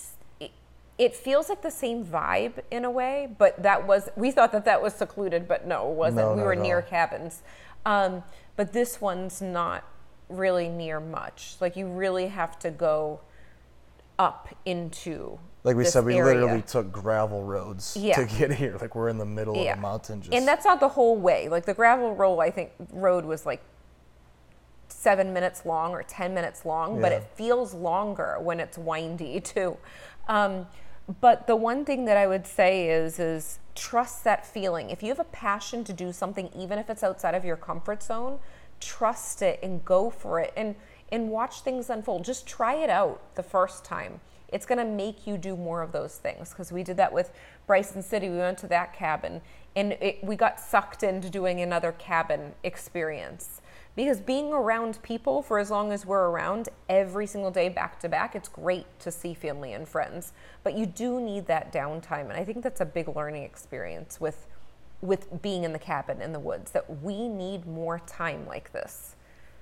It, 0.99 1.15
feels 1.15 1.49
like 1.49 1.63
the 1.63 1.71
same 1.71 2.05
vibe 2.05 2.59
in 2.69 2.85
a 2.85 2.89
way, 2.91 3.27
but 3.37 3.61
that 3.63 3.85
was 3.87 4.09
we 4.15 4.29
thought 4.31 4.51
that 4.51 4.63
that 4.65 4.81
was 4.81 4.93
secluded, 4.93 5.47
but 5.47 5.65
no, 5.67 5.91
it 5.91 5.95
wasn't. 5.95 6.27
No, 6.27 6.35
we 6.35 6.43
were 6.43 6.55
near 6.55 6.77
all. 6.77 6.87
cabins, 6.87 7.41
um, 7.85 8.23
but 8.55 8.71
this 8.73 9.01
one's 9.01 9.41
not 9.41 9.83
really 10.29 10.69
near 10.69 10.99
much. 10.99 11.55
Like 11.59 11.75
you 11.75 11.87
really 11.87 12.27
have 12.27 12.57
to 12.59 12.69
go 12.69 13.19
up 14.19 14.55
into. 14.65 15.39
Like 15.63 15.77
we 15.77 15.85
said, 15.85 16.03
we 16.05 16.15
area. 16.17 16.41
literally 16.41 16.61
took 16.61 16.91
gravel 16.91 17.43
roads 17.43 17.95
Yeah. 17.99 18.15
to 18.15 18.25
get 18.37 18.51
here. 18.51 18.77
Like 18.79 18.95
we're 18.95 19.09
in 19.09 19.17
the 19.17 19.25
middle 19.25 19.55
Yeah. 19.55 19.71
of 19.71 19.77
the 19.77 19.81
mountain. 19.81 20.21
Just 20.21 20.33
and 20.33 20.47
that's 20.47 20.65
not 20.65 20.79
the 20.79 20.89
whole 20.89 21.15
way. 21.15 21.47
Like 21.49 21.65
the 21.65 21.73
gravel 21.73 22.13
roll, 22.15 22.41
I 22.41 22.51
think 22.51 22.71
road 22.91 23.25
was 23.25 23.45
like 23.45 23.61
seven 25.03 25.33
minutes 25.33 25.65
long 25.65 25.91
or 25.91 26.01
ten 26.03 26.33
minutes 26.33 26.65
long, 26.65 27.01
but 27.01 27.11
it 27.11 27.23
feels 27.35 27.73
longer 27.73 28.37
when 28.39 28.59
it's 28.59 28.77
windy 28.77 29.39
too. 29.53 29.77
Um, 30.27 30.67
but 31.19 31.47
the 31.47 31.55
one 31.55 31.83
thing 31.83 32.05
that 32.05 32.15
I 32.15 32.27
would 32.27 32.47
say 32.47 32.89
is 32.89 33.19
is 33.19 33.59
trust 33.75 34.23
that 34.23 34.45
feeling. 34.45 34.89
If 34.89 35.03
you 35.03 35.09
have 35.09 35.19
a 35.19 35.25
passion 35.25 35.83
to 35.83 35.93
do 35.93 36.13
something, 36.13 36.49
even 36.55 36.79
if 36.79 36.89
it's 36.89 37.03
outside 37.03 37.35
of 37.35 37.43
your 37.43 37.57
comfort 37.57 38.01
zone, 38.01 38.39
trust 38.79 39.41
it 39.41 39.59
and 39.61 39.83
go 39.83 40.09
for 40.09 40.39
it 40.39 40.53
and 40.55 40.75
and 41.11 41.29
watch 41.29 41.61
things 41.61 41.89
unfold. 41.89 42.23
Just 42.23 42.47
try 42.47 42.75
it 42.75 42.89
out 42.89 43.35
the 43.35 43.43
first 43.43 43.83
time. 43.83 44.19
It's 44.51 44.65
going 44.65 44.77
to 44.77 44.85
make 44.85 45.27
you 45.27 45.37
do 45.37 45.55
more 45.57 45.81
of 45.81 45.91
those 45.91 46.15
things 46.17 46.49
because 46.49 46.71
we 46.71 46.83
did 46.83 46.97
that 46.97 47.11
with 47.11 47.31
Bryson 47.67 48.01
City. 48.01 48.29
We 48.29 48.37
went 48.37 48.57
to 48.59 48.67
that 48.67 48.93
cabin 48.93 49.41
and 49.75 49.93
it, 49.93 50.23
we 50.23 50.35
got 50.35 50.59
sucked 50.59 51.03
into 51.03 51.29
doing 51.29 51.59
another 51.61 51.91
cabin 51.91 52.53
experience 52.63 53.61
because 53.95 54.19
being 54.19 54.51
around 54.51 55.01
people 55.03 55.41
for 55.41 55.59
as 55.59 55.69
long 55.69 55.91
as 55.91 56.05
we're 56.05 56.29
around 56.29 56.69
every 56.89 57.27
single 57.27 57.51
day 57.51 57.69
back 57.69 57.99
to 57.99 58.09
back 58.09 58.35
it's 58.35 58.49
great 58.49 58.85
to 58.99 59.11
see 59.11 59.33
family 59.33 59.73
and 59.73 59.87
friends 59.87 60.33
but 60.63 60.75
you 60.75 60.85
do 60.85 61.19
need 61.19 61.45
that 61.47 61.71
downtime 61.71 62.29
and 62.29 62.33
i 62.33 62.43
think 62.43 62.63
that's 62.63 62.81
a 62.81 62.85
big 62.85 63.07
learning 63.15 63.43
experience 63.43 64.19
with 64.19 64.47
with 65.01 65.41
being 65.41 65.63
in 65.63 65.73
the 65.73 65.79
cabin 65.79 66.21
in 66.21 66.31
the 66.31 66.39
woods 66.39 66.71
that 66.71 67.01
we 67.03 67.27
need 67.27 67.65
more 67.65 67.99
time 67.99 68.45
like 68.47 68.71
this 68.71 69.15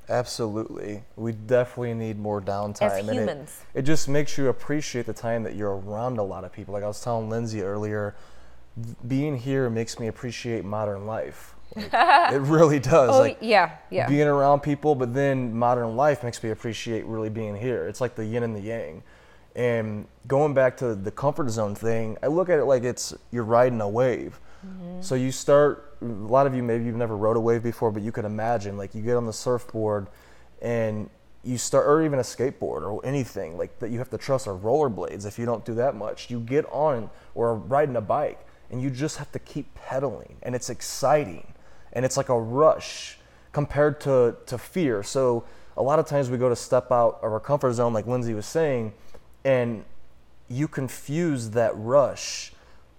Absolutely. 0.10 1.04
We 1.16 1.32
definitely 1.32 1.94
need 1.94 2.20
more 2.20 2.42
downtime. 2.42 3.08
it- 3.08 3.14
humans. 3.14 3.62
It, 3.74 3.84
just 3.84 4.10
makes 4.10 4.38
you 4.38 4.50
appreciate 4.50 5.06
the 5.06 5.14
time 5.14 5.44
that 5.44 5.56
you're 5.56 5.78
around 5.78 6.18
a 6.18 6.24
lot 6.24 6.44
of 6.44 6.52
people. 6.52 6.74
Like 6.74 6.84
I 6.84 6.88
was 6.88 7.02
telling 7.02 7.30
Lindsay 7.30 7.62
earlier, 7.62 8.16
being 9.08 9.38
here 9.38 9.70
makes 9.70 10.00
me 10.00 10.08
appreciate 10.08 10.66
modern 10.66 11.06
life. 11.06 11.56
Like, 11.76 12.34
it 12.34 12.42
really 12.42 12.80
does. 12.80 13.12
oh 13.12 13.20
like 13.20 13.38
yeah 13.42 13.78
yeah 13.90 14.08
being 14.08 14.28
around 14.28 14.62
people, 14.62 14.96
but 14.96 15.14
then 15.14 15.56
modern 15.56 15.96
life 15.96 16.24
makes 16.24 16.42
me 16.44 16.50
appreciate 16.50 17.06
really 17.06 17.30
being 17.30 17.56
here. 17.56 17.88
It's 17.88 18.02
like 18.02 18.16
the 18.16 18.26
yin 18.26 18.44
and 18.44 18.56
the 18.56 18.62
yang. 18.62 19.04
And 19.56 20.08
going 20.28 20.54
back 20.54 20.78
to 20.78 20.96
the 20.96 21.12
comfort 21.12 21.50
zone 21.50 21.76
thing, 21.76 22.18
I 22.24 22.28
look 22.28 22.50
at 22.50 22.60
it 22.60 22.66
like 22.66 22.84
it's 22.84 23.14
you're 23.32 23.44
riding 23.44 23.82
a 23.82 23.90
wave. 23.90 24.40
Mm-hmm. 24.66 25.02
So 25.02 25.16
you 25.16 25.32
start. 25.32 25.98
A 26.02 26.06
lot 26.06 26.48
of 26.48 26.56
you 26.56 26.64
maybe 26.64 26.84
you've 26.86 26.96
never 26.96 27.16
rode 27.16 27.38
a 27.38 27.40
wave 27.40 27.62
before, 27.62 27.92
but 27.92 28.02
you 28.02 28.12
could 28.12 28.26
imagine 28.26 28.78
like 28.78 28.96
you 28.96 29.02
get 29.02 29.16
on 29.16 29.26
the 29.26 29.34
surfboard, 29.34 30.08
and 30.62 31.10
you 31.44 31.58
start, 31.58 31.88
or 31.88 32.04
even 32.04 32.20
a 32.20 32.24
skateboard 32.24 32.84
or 32.84 33.04
anything 33.06 33.58
like 33.58 33.80
that. 33.80 33.90
You 33.90 33.98
have 33.98 34.10
to 34.12 34.18
trust 34.18 34.48
our 34.48 34.56
rollerblades. 34.56 35.26
If 35.26 35.40
you 35.40 35.46
don't 35.46 35.66
do 35.66 35.74
that 35.76 35.96
much, 35.96 36.30
you 36.30 36.40
get 36.40 36.66
on 36.72 37.10
or 37.36 37.56
riding 37.56 37.96
a 37.96 38.02
bike, 38.02 38.46
and 38.70 38.82
you 38.82 38.90
just 38.90 39.18
have 39.18 39.32
to 39.34 39.40
keep 39.40 39.74
pedaling, 39.76 40.38
and 40.44 40.56
it's 40.56 40.70
exciting, 40.70 41.54
and 41.94 42.06
it's 42.06 42.18
like 42.18 42.30
a 42.30 42.40
rush 42.40 43.18
compared 43.52 44.00
to, 44.02 44.36
to 44.46 44.58
fear. 44.58 45.04
So 45.04 45.44
a 45.78 45.84
lot 45.84 46.00
of 46.00 46.06
times 46.06 46.30
we 46.30 46.38
go 46.38 46.50
to 46.50 46.56
step 46.56 46.92
out 46.92 47.20
of 47.22 47.32
our 47.32 47.40
comfort 47.40 47.74
zone, 47.74 47.94
like 47.94 48.08
Lindsay 48.08 48.34
was 48.34 48.46
saying, 48.46 48.94
and 49.44 49.84
you 50.48 50.68
confuse 50.68 51.52
that 51.52 51.72
rush 51.76 52.54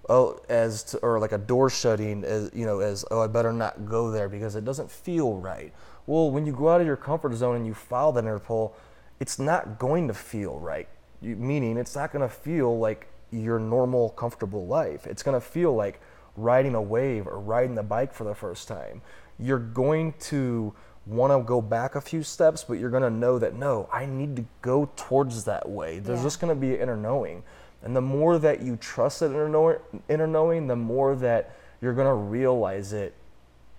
oh 0.09 0.40
as 0.48 0.83
to, 0.83 0.98
or 0.98 1.20
like 1.20 1.33
a 1.33 1.38
door 1.38 1.70
shutting 1.70 2.24
as 2.24 2.50
you 2.55 2.66
know 2.66 2.81
as 2.81 3.05
oh 3.11 3.20
I 3.20 3.26
better 3.26 3.52
not 3.52 3.87
go 3.87 4.11
there 4.11 4.28
because 4.28 4.57
it 4.57 4.64
doesn't 4.64 4.90
feel 4.90 5.37
right. 5.37 5.72
Well, 6.07 6.31
when 6.31 6.46
you 6.46 6.52
go 6.52 6.68
out 6.68 6.81
of 6.81 6.87
your 6.87 6.96
comfort 6.96 7.35
zone 7.35 7.57
and 7.57 7.66
you 7.66 7.74
follow 7.74 8.12
that 8.12 8.24
interpol, 8.24 8.72
it's 9.20 9.38
not 9.38 9.78
going 9.78 10.09
to 10.09 10.14
feel 10.14 10.59
right. 10.59 10.88
You, 11.20 11.37
meaning 11.37 11.76
it's 11.76 11.94
not 11.94 12.12
going 12.12 12.28
to 12.28 12.35
feel 12.35 12.78
like 12.78 13.07
your 13.31 13.59
normal 13.61 14.11
comfortable 14.11 14.66
life. 14.66 15.07
It's 15.07 15.22
going 15.22 15.40
to 15.40 15.46
feel 15.46 15.74
like 15.74 16.00
riding 16.37 16.75
a 16.75 16.83
wave 16.83 17.27
or 17.27 17.38
riding 17.38 17.75
the 17.75 17.83
bike 17.83 18.12
for 18.14 18.25
the 18.25 18.35
first 18.35 18.68
time. 18.68 19.03
You're 19.38 19.59
going 19.59 20.14
to 20.21 20.73
want 21.07 21.33
to 21.33 21.45
go 21.45 21.61
back 21.61 21.95
a 21.95 22.01
few 22.01 22.23
steps, 22.23 22.64
but 22.64 22.75
you're 22.75 22.90
going 22.90 23.03
to 23.03 23.11
know 23.11 23.38
that 23.38 23.55
no, 23.55 23.88
I 23.92 24.07
need 24.07 24.37
to 24.37 24.45
go 24.62 24.88
towards 24.97 25.45
that 25.45 25.68
way. 25.68 25.99
There's 25.99 26.21
Yeah. 26.21 26.25
just 26.25 26.40
going 26.40 26.55
to 26.55 26.61
be 26.61 26.75
an 26.77 26.81
inner 26.83 26.97
knowing. 26.97 27.42
And 27.83 27.97
the 27.97 28.01
more 28.01 28.38
that 28.38 28.61
you 28.62 28.77
trust 28.77 29.21
that 29.21 29.31
inner, 29.31 29.49
know- 29.49 29.79
inner 30.09 30.27
knowing, 30.29 30.68
the 30.68 30.77
more 30.77 31.16
that 31.16 31.57
you're 31.81 31.95
going 31.95 32.07
to 32.07 32.14
realize 32.14 32.92
it 32.92 33.14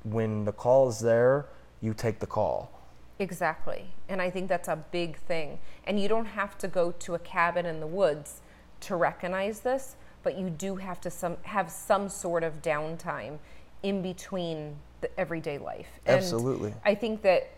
when 0.04 0.44
the 0.44 0.52
call 0.52 0.90
is 0.90 1.00
there, 1.00 1.46
you 1.80 1.94
take 1.94 2.20
the 2.20 2.28
call. 2.28 2.70
Exactly. 3.20 3.94
And 4.10 4.22
I 4.22 4.30
think 4.30 4.50
that's 4.50 4.68
a 4.68 4.76
big 4.76 5.18
thing. 5.18 5.60
And 5.86 6.00
you 6.00 6.10
don't 6.10 6.26
have 6.26 6.58
to 6.58 6.68
go 6.68 6.92
to 6.92 7.16
a 7.16 7.20
cabin 7.20 7.66
in 7.66 7.80
the 7.80 7.88
woods 7.88 8.42
to 8.82 8.98
recognize 8.98 9.62
this, 9.62 9.96
but 10.24 10.38
you 10.38 10.50
do 10.50 10.76
have 10.78 11.00
to 11.02 11.12
some 11.12 11.38
have 11.44 11.70
some 11.70 12.10
sort 12.10 12.44
of 12.44 12.62
downtime 12.62 13.38
in 13.84 14.02
between 14.02 14.76
the 15.02 15.20
everyday 15.20 15.58
life. 15.58 16.00
And 16.06 16.18
Absolutely. 16.18 16.74
I 16.86 16.96
think 16.96 17.22
that 17.24 17.50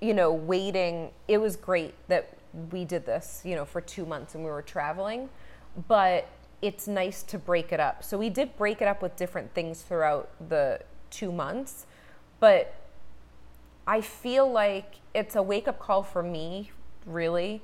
you 0.00 0.14
know, 0.14 0.32
waiting, 0.32 1.10
it 1.26 1.38
was 1.38 1.56
great 1.56 1.94
that 2.08 2.36
we 2.70 2.84
did 2.84 3.04
this, 3.04 3.42
you 3.44 3.54
know, 3.56 3.64
for 3.64 3.80
2 3.80 4.06
months 4.06 4.34
and 4.34 4.44
we 4.44 4.50
were 4.50 4.62
traveling, 4.62 5.28
but 5.88 6.28
it's 6.62 6.88
nice 6.88 7.22
to 7.24 7.38
break 7.38 7.72
it 7.72 7.80
up. 7.80 8.02
So 8.02 8.18
we 8.18 8.30
did 8.30 8.56
break 8.56 8.80
it 8.80 8.88
up 8.88 9.02
with 9.02 9.16
different 9.16 9.54
things 9.54 9.82
throughout 9.82 10.30
the 10.48 10.80
2 11.10 11.32
months, 11.32 11.86
but 12.40 12.74
I 13.86 14.00
feel 14.00 14.50
like 14.50 14.96
it's 15.14 15.34
a 15.34 15.42
wake 15.42 15.66
up 15.66 15.78
call 15.78 16.02
for 16.02 16.22
me, 16.22 16.70
really, 17.06 17.62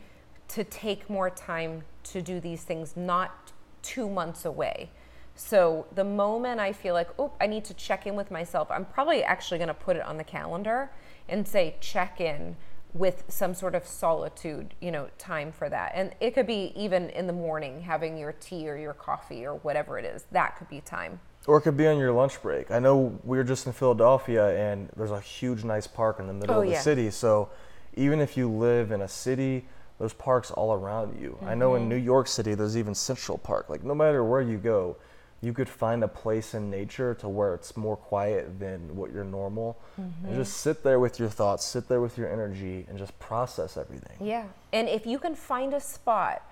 to 0.49 0.65
take 0.65 1.09
more 1.09 1.31
time 1.31 1.85
to 2.05 2.23
do 2.23 2.41
these 2.41 2.63
things, 2.63 2.97
not 2.97 3.44
two 3.85 4.09
months 4.11 4.45
away. 4.45 4.91
So 5.37 5.87
the 5.95 6.05
moment 6.05 6.59
I 6.59 6.73
feel 6.73 6.95
like, 6.95 7.09
oh, 7.19 7.33
I 7.41 7.47
need 7.47 7.65
to 7.67 7.75
check 7.75 8.07
in 8.07 8.17
with 8.17 8.31
myself, 8.31 8.71
I'm 8.71 8.85
probably 8.85 9.23
actually 9.23 9.59
going 9.59 9.69
to 9.69 9.75
put 9.75 9.97
it 9.97 10.03
on 10.03 10.17
the 10.17 10.25
calendar 10.25 10.91
and 11.29 11.47
say, 11.47 11.77
check 11.81 12.21
in 12.21 12.57
with 12.93 13.25
some 13.27 13.55
sort 13.55 13.75
of 13.75 13.85
solitude, 13.85 14.73
you 14.81 14.93
know, 14.93 15.09
time 15.19 15.51
for 15.51 15.69
that. 15.69 15.91
And 15.97 16.15
it 16.21 16.33
could 16.35 16.47
be 16.47 16.73
even 16.77 17.11
in 17.11 17.27
the 17.27 17.33
morning, 17.33 17.83
having 17.83 18.17
your 18.17 18.33
tea 18.33 18.69
or 18.69 18.77
your 18.77 18.93
coffee 18.93 19.45
or 19.45 19.57
whatever 19.57 19.99
it 19.99 20.05
is. 20.05 20.27
That 20.31 20.57
could 20.57 20.69
be 20.69 20.81
time. 20.81 21.19
Or 21.49 21.59
it 21.59 21.63
could 21.63 21.77
be 21.77 21.89
on 21.89 21.99
your 21.99 22.13
lunch 22.13 22.41
break. 22.41 22.71
I 22.71 22.79
know 22.79 23.19
we 23.25 23.37
were 23.37 23.45
just 23.45 23.67
in 23.67 23.73
Philadelphia 23.73 24.57
and 24.57 24.89
there's 24.97 25.11
a 25.11 25.21
huge, 25.21 25.65
nice 25.65 25.89
park 25.89 26.21
in 26.21 26.29
the 26.29 26.33
middle 26.33 26.57
Oh, 26.57 26.61
of 26.61 26.67
the 26.67 26.73
yeah. 26.73 26.81
city. 26.81 27.11
So 27.11 27.51
even 27.95 28.21
if 28.21 28.37
you 28.37 28.49
live 28.49 28.93
in 28.93 29.03
a 29.03 29.09
city, 29.09 29.67
there's 29.99 30.13
parks 30.13 30.51
all 30.51 30.73
around 30.73 31.21
you. 31.21 31.39
I 31.45 31.55
know 31.55 31.73
Mm-hmm. 31.73 31.83
in 31.83 31.89
New 31.89 31.97
York 31.97 32.27
City, 32.29 32.55
there's 32.55 32.77
even 32.77 32.95
Central 32.95 33.39
Park. 33.39 33.69
Like, 33.69 33.85
no 33.85 33.95
matter 33.95 34.25
where 34.25 34.41
you 34.41 34.59
go, 34.59 34.97
you 35.41 35.53
could 35.53 35.69
find 35.69 36.03
a 36.03 36.09
place 36.09 36.55
in 36.55 36.71
nature 36.71 37.15
to 37.15 37.29
where 37.29 37.55
it's 37.55 37.77
more 37.77 37.97
quiet 37.97 38.59
than 38.59 38.97
what 38.97 39.13
you're 39.13 39.25
normal. 39.25 39.79
Mm-hmm. 40.01 40.27
And 40.27 40.37
just 40.37 40.59
sit 40.59 40.83
there 40.83 40.99
with 40.99 41.19
your 41.19 41.29
thoughts, 41.29 41.65
sit 41.65 41.87
there 41.89 42.01
with 42.01 42.17
your 42.17 42.33
energy, 42.33 42.87
and 42.89 42.99
just 42.99 43.17
process 43.19 43.77
everything. 43.77 44.17
Yeah. 44.21 44.47
And 44.73 44.89
if 44.89 45.07
you 45.07 45.19
can 45.19 45.35
find 45.35 45.75
a 45.75 45.81
spot, 45.81 46.43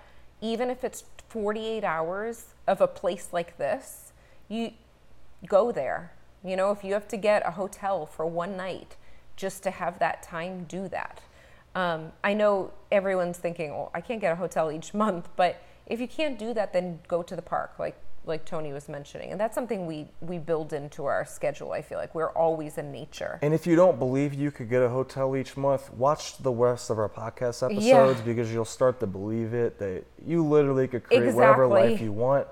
even 0.41 0.69
if 0.69 0.83
it's 0.83 1.05
48 1.29 1.83
hours 1.83 2.53
of 2.67 2.81
a 2.81 2.87
place 2.87 3.29
like 3.31 3.57
this, 3.57 4.13
you 4.47 4.73
go 5.47 5.71
there. 5.71 6.11
You 6.43 6.55
know, 6.55 6.71
if 6.71 6.83
you 6.83 6.93
have 6.93 7.07
to 7.07 7.17
get 7.17 7.47
a 7.47 7.51
hotel 7.51 8.05
for 8.05 8.25
one 8.25 8.55
night 8.55 8.95
just 9.35 9.63
to 9.63 9.71
have 9.71 9.97
that 9.99 10.21
time, 10.21 10.65
do 10.65 10.87
that. 10.89 11.21
Um, 11.75 12.11
I 12.23 12.33
know 12.33 12.71
everyone's 12.91 13.37
thinking, 13.37 13.71
well, 13.71 13.91
I 13.93 14.01
can't 14.01 14.21
get 14.21 14.31
a 14.31 14.35
hotel 14.35 14.71
each 14.71 14.93
month, 14.93 15.29
but 15.35 15.61
if 15.87 15.99
you 15.99 16.07
can't 16.07 16.37
do 16.37 16.53
that, 16.53 16.71
then 16.73 16.99
go 17.07 17.23
to 17.23 17.35
the 17.35 17.41
park, 17.41 17.73
like 17.79 17.97
like 18.25 18.45
Tony 18.45 18.71
was 18.71 18.87
mentioning, 18.87 19.31
and 19.31 19.39
that's 19.39 19.53
something 19.53 19.85
we 19.85 20.07
we 20.21 20.37
build 20.37 20.71
into 20.71 21.03
our 21.05 21.25
schedule. 21.25 21.73
I 21.73 21.81
feel 21.81 21.97
like 21.97 22.15
we're 22.15 22.31
always 22.31 22.77
in 22.77 22.89
nature. 22.91 23.37
And 23.41 23.53
if 23.53 23.67
you 23.67 23.75
don't 23.75 23.99
believe 23.99 24.33
you 24.33 24.49
could 24.49 24.69
get 24.69 24.81
a 24.81 24.87
hotel 24.87 25.35
each 25.35 25.57
month, 25.57 25.93
watch 25.93 26.37
the 26.37 26.51
rest 26.51 26.89
of 26.89 26.99
our 26.99 27.09
podcast 27.09 27.63
episodes 27.69 28.19
Yeah. 28.19 28.25
because 28.25 28.53
you'll 28.53 28.63
start 28.63 29.01
to 29.01 29.07
believe 29.07 29.53
it 29.53 29.77
that 29.79 30.05
you 30.25 30.45
literally 30.45 30.87
could 30.87 31.03
create 31.03 31.33
whatever 31.33 31.67
life 31.67 31.99
you 31.99 32.13
want. 32.13 32.47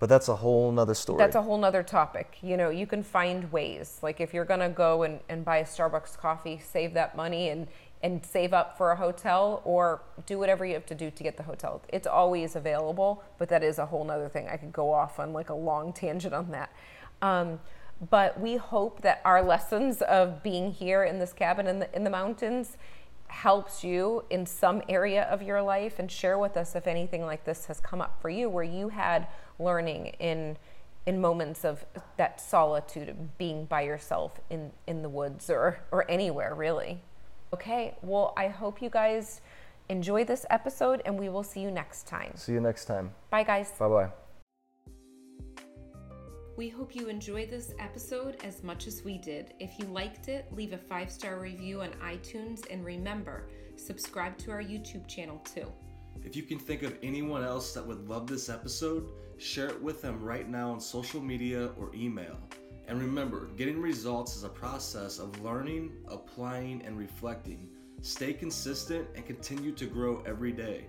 But 0.00 0.08
that's 0.08 0.26
a 0.28 0.34
whole 0.34 0.72
nother 0.72 0.94
story. 0.94 1.18
That's 1.18 1.36
a 1.36 1.42
whole 1.42 1.58
nother 1.58 1.84
topic. 1.84 2.38
You 2.42 2.56
know, 2.56 2.70
you 2.70 2.88
can 2.88 3.04
find 3.04 3.52
ways. 3.52 4.00
Like 4.02 4.20
if 4.20 4.34
you're 4.34 4.44
gonna 4.44 4.68
go 4.68 5.04
and, 5.04 5.20
and 5.28 5.44
buy 5.44 5.58
a 5.58 5.64
Starbucks 5.64 6.18
coffee, 6.18 6.58
save 6.58 6.92
that 6.94 7.16
money 7.16 7.50
and 7.50 7.68
and 8.02 8.24
save 8.26 8.52
up 8.52 8.76
for 8.76 8.90
a 8.90 8.96
hotel 8.96 9.62
or 9.64 10.02
do 10.26 10.38
whatever 10.38 10.66
you 10.66 10.74
have 10.74 10.86
to 10.86 10.94
do 10.94 11.10
to 11.10 11.22
get 11.22 11.36
the 11.36 11.42
hotel. 11.44 11.80
It's 11.88 12.06
always 12.06 12.56
available, 12.56 13.22
but 13.38 13.48
that 13.50 13.62
is 13.62 13.78
a 13.78 13.86
whole 13.86 14.04
nother 14.04 14.28
thing. 14.28 14.48
I 14.48 14.56
could 14.56 14.72
go 14.72 14.92
off 14.92 15.20
on 15.20 15.32
like 15.32 15.50
a 15.50 15.54
long 15.54 15.92
tangent 15.94 16.34
on 16.34 16.50
that. 16.50 16.72
Um, 17.20 17.60
but 18.10 18.40
we 18.40 18.56
hope 18.56 19.02
that 19.02 19.20
our 19.24 19.42
lessons 19.42 20.02
of 20.02 20.42
being 20.42 20.72
here 20.72 21.04
in 21.04 21.20
this 21.20 21.32
cabin 21.32 21.68
in 21.68 21.78
the 21.78 21.94
in 21.94 22.02
the 22.02 22.10
mountains 22.10 22.76
helps 23.28 23.82
you 23.82 24.24
in 24.28 24.44
some 24.44 24.82
area 24.88 25.22
of 25.24 25.40
your 25.40 25.62
life 25.62 25.98
and 25.98 26.10
share 26.10 26.36
with 26.36 26.56
us 26.56 26.74
if 26.74 26.86
anything 26.86 27.24
like 27.24 27.44
this 27.44 27.66
has 27.66 27.80
come 27.80 28.00
up 28.00 28.20
for 28.20 28.28
you 28.28 28.50
where 28.50 28.64
you 28.64 28.88
had 28.88 29.26
learning 29.58 30.06
in 30.18 30.56
in 31.06 31.20
moments 31.20 31.64
of 31.64 31.84
that 32.16 32.40
solitude 32.40 33.08
of 33.08 33.38
being 33.38 33.64
by 33.66 33.82
yourself 33.82 34.40
in 34.50 34.72
in 34.86 35.02
the 35.02 35.08
woods 35.08 35.48
or 35.48 35.78
or 35.92 36.10
anywhere 36.10 36.54
really 36.54 37.00
okay 37.52 37.94
well 38.02 38.32
i 38.36 38.48
hope 38.48 38.80
you 38.82 38.88
guys 38.90 39.40
enjoy 39.88 40.24
this 40.24 40.46
episode 40.50 41.02
and 41.04 41.18
we 41.18 41.28
will 41.28 41.42
see 41.42 41.60
you 41.60 41.70
next 41.70 42.06
time 42.06 42.32
See 42.36 42.52
you 42.52 42.60
next 42.60 42.86
time. 42.86 43.10
bye 43.30 43.42
guys 43.42 43.72
Bye 43.78 43.88
bye. 43.88 44.10
We 46.54 46.68
hope 46.68 46.94
you 46.94 47.08
enjoyed 47.08 47.48
this 47.50 47.72
episode 47.78 48.36
as 48.44 48.62
much 48.62 48.86
as 48.86 49.02
we 49.02 49.16
did. 49.16 49.54
If 49.58 49.78
you 49.78 49.86
liked 49.86 50.28
it, 50.28 50.46
leave 50.52 50.74
a 50.74 50.78
five 50.78 51.10
star 51.10 51.40
review 51.40 51.80
on 51.80 51.88
iTunes 52.04 52.70
and 52.70 52.84
remember, 52.84 53.48
subscribe 53.76 54.36
to 54.38 54.50
our 54.50 54.62
YouTube 54.62 55.08
channel 55.08 55.38
too. 55.38 55.66
If 56.22 56.36
you 56.36 56.42
can 56.42 56.58
think 56.58 56.82
of 56.82 56.96
anyone 57.02 57.42
else 57.42 57.72
that 57.72 57.84
would 57.84 58.06
love 58.06 58.26
this 58.26 58.50
episode, 58.50 59.08
share 59.38 59.68
it 59.70 59.82
with 59.82 60.02
them 60.02 60.22
right 60.22 60.48
now 60.48 60.70
on 60.70 60.78
social 60.78 61.22
media 61.22 61.70
or 61.78 61.90
email. 61.94 62.36
And 62.92 63.00
remember, 63.00 63.46
getting 63.56 63.80
results 63.80 64.36
is 64.36 64.44
a 64.44 64.50
process 64.50 65.18
of 65.18 65.40
learning, 65.40 65.92
applying, 66.08 66.82
and 66.82 66.98
reflecting. 66.98 67.70
Stay 68.02 68.34
consistent 68.34 69.08
and 69.14 69.24
continue 69.24 69.72
to 69.72 69.86
grow 69.86 70.22
every 70.26 70.52
day. 70.52 70.88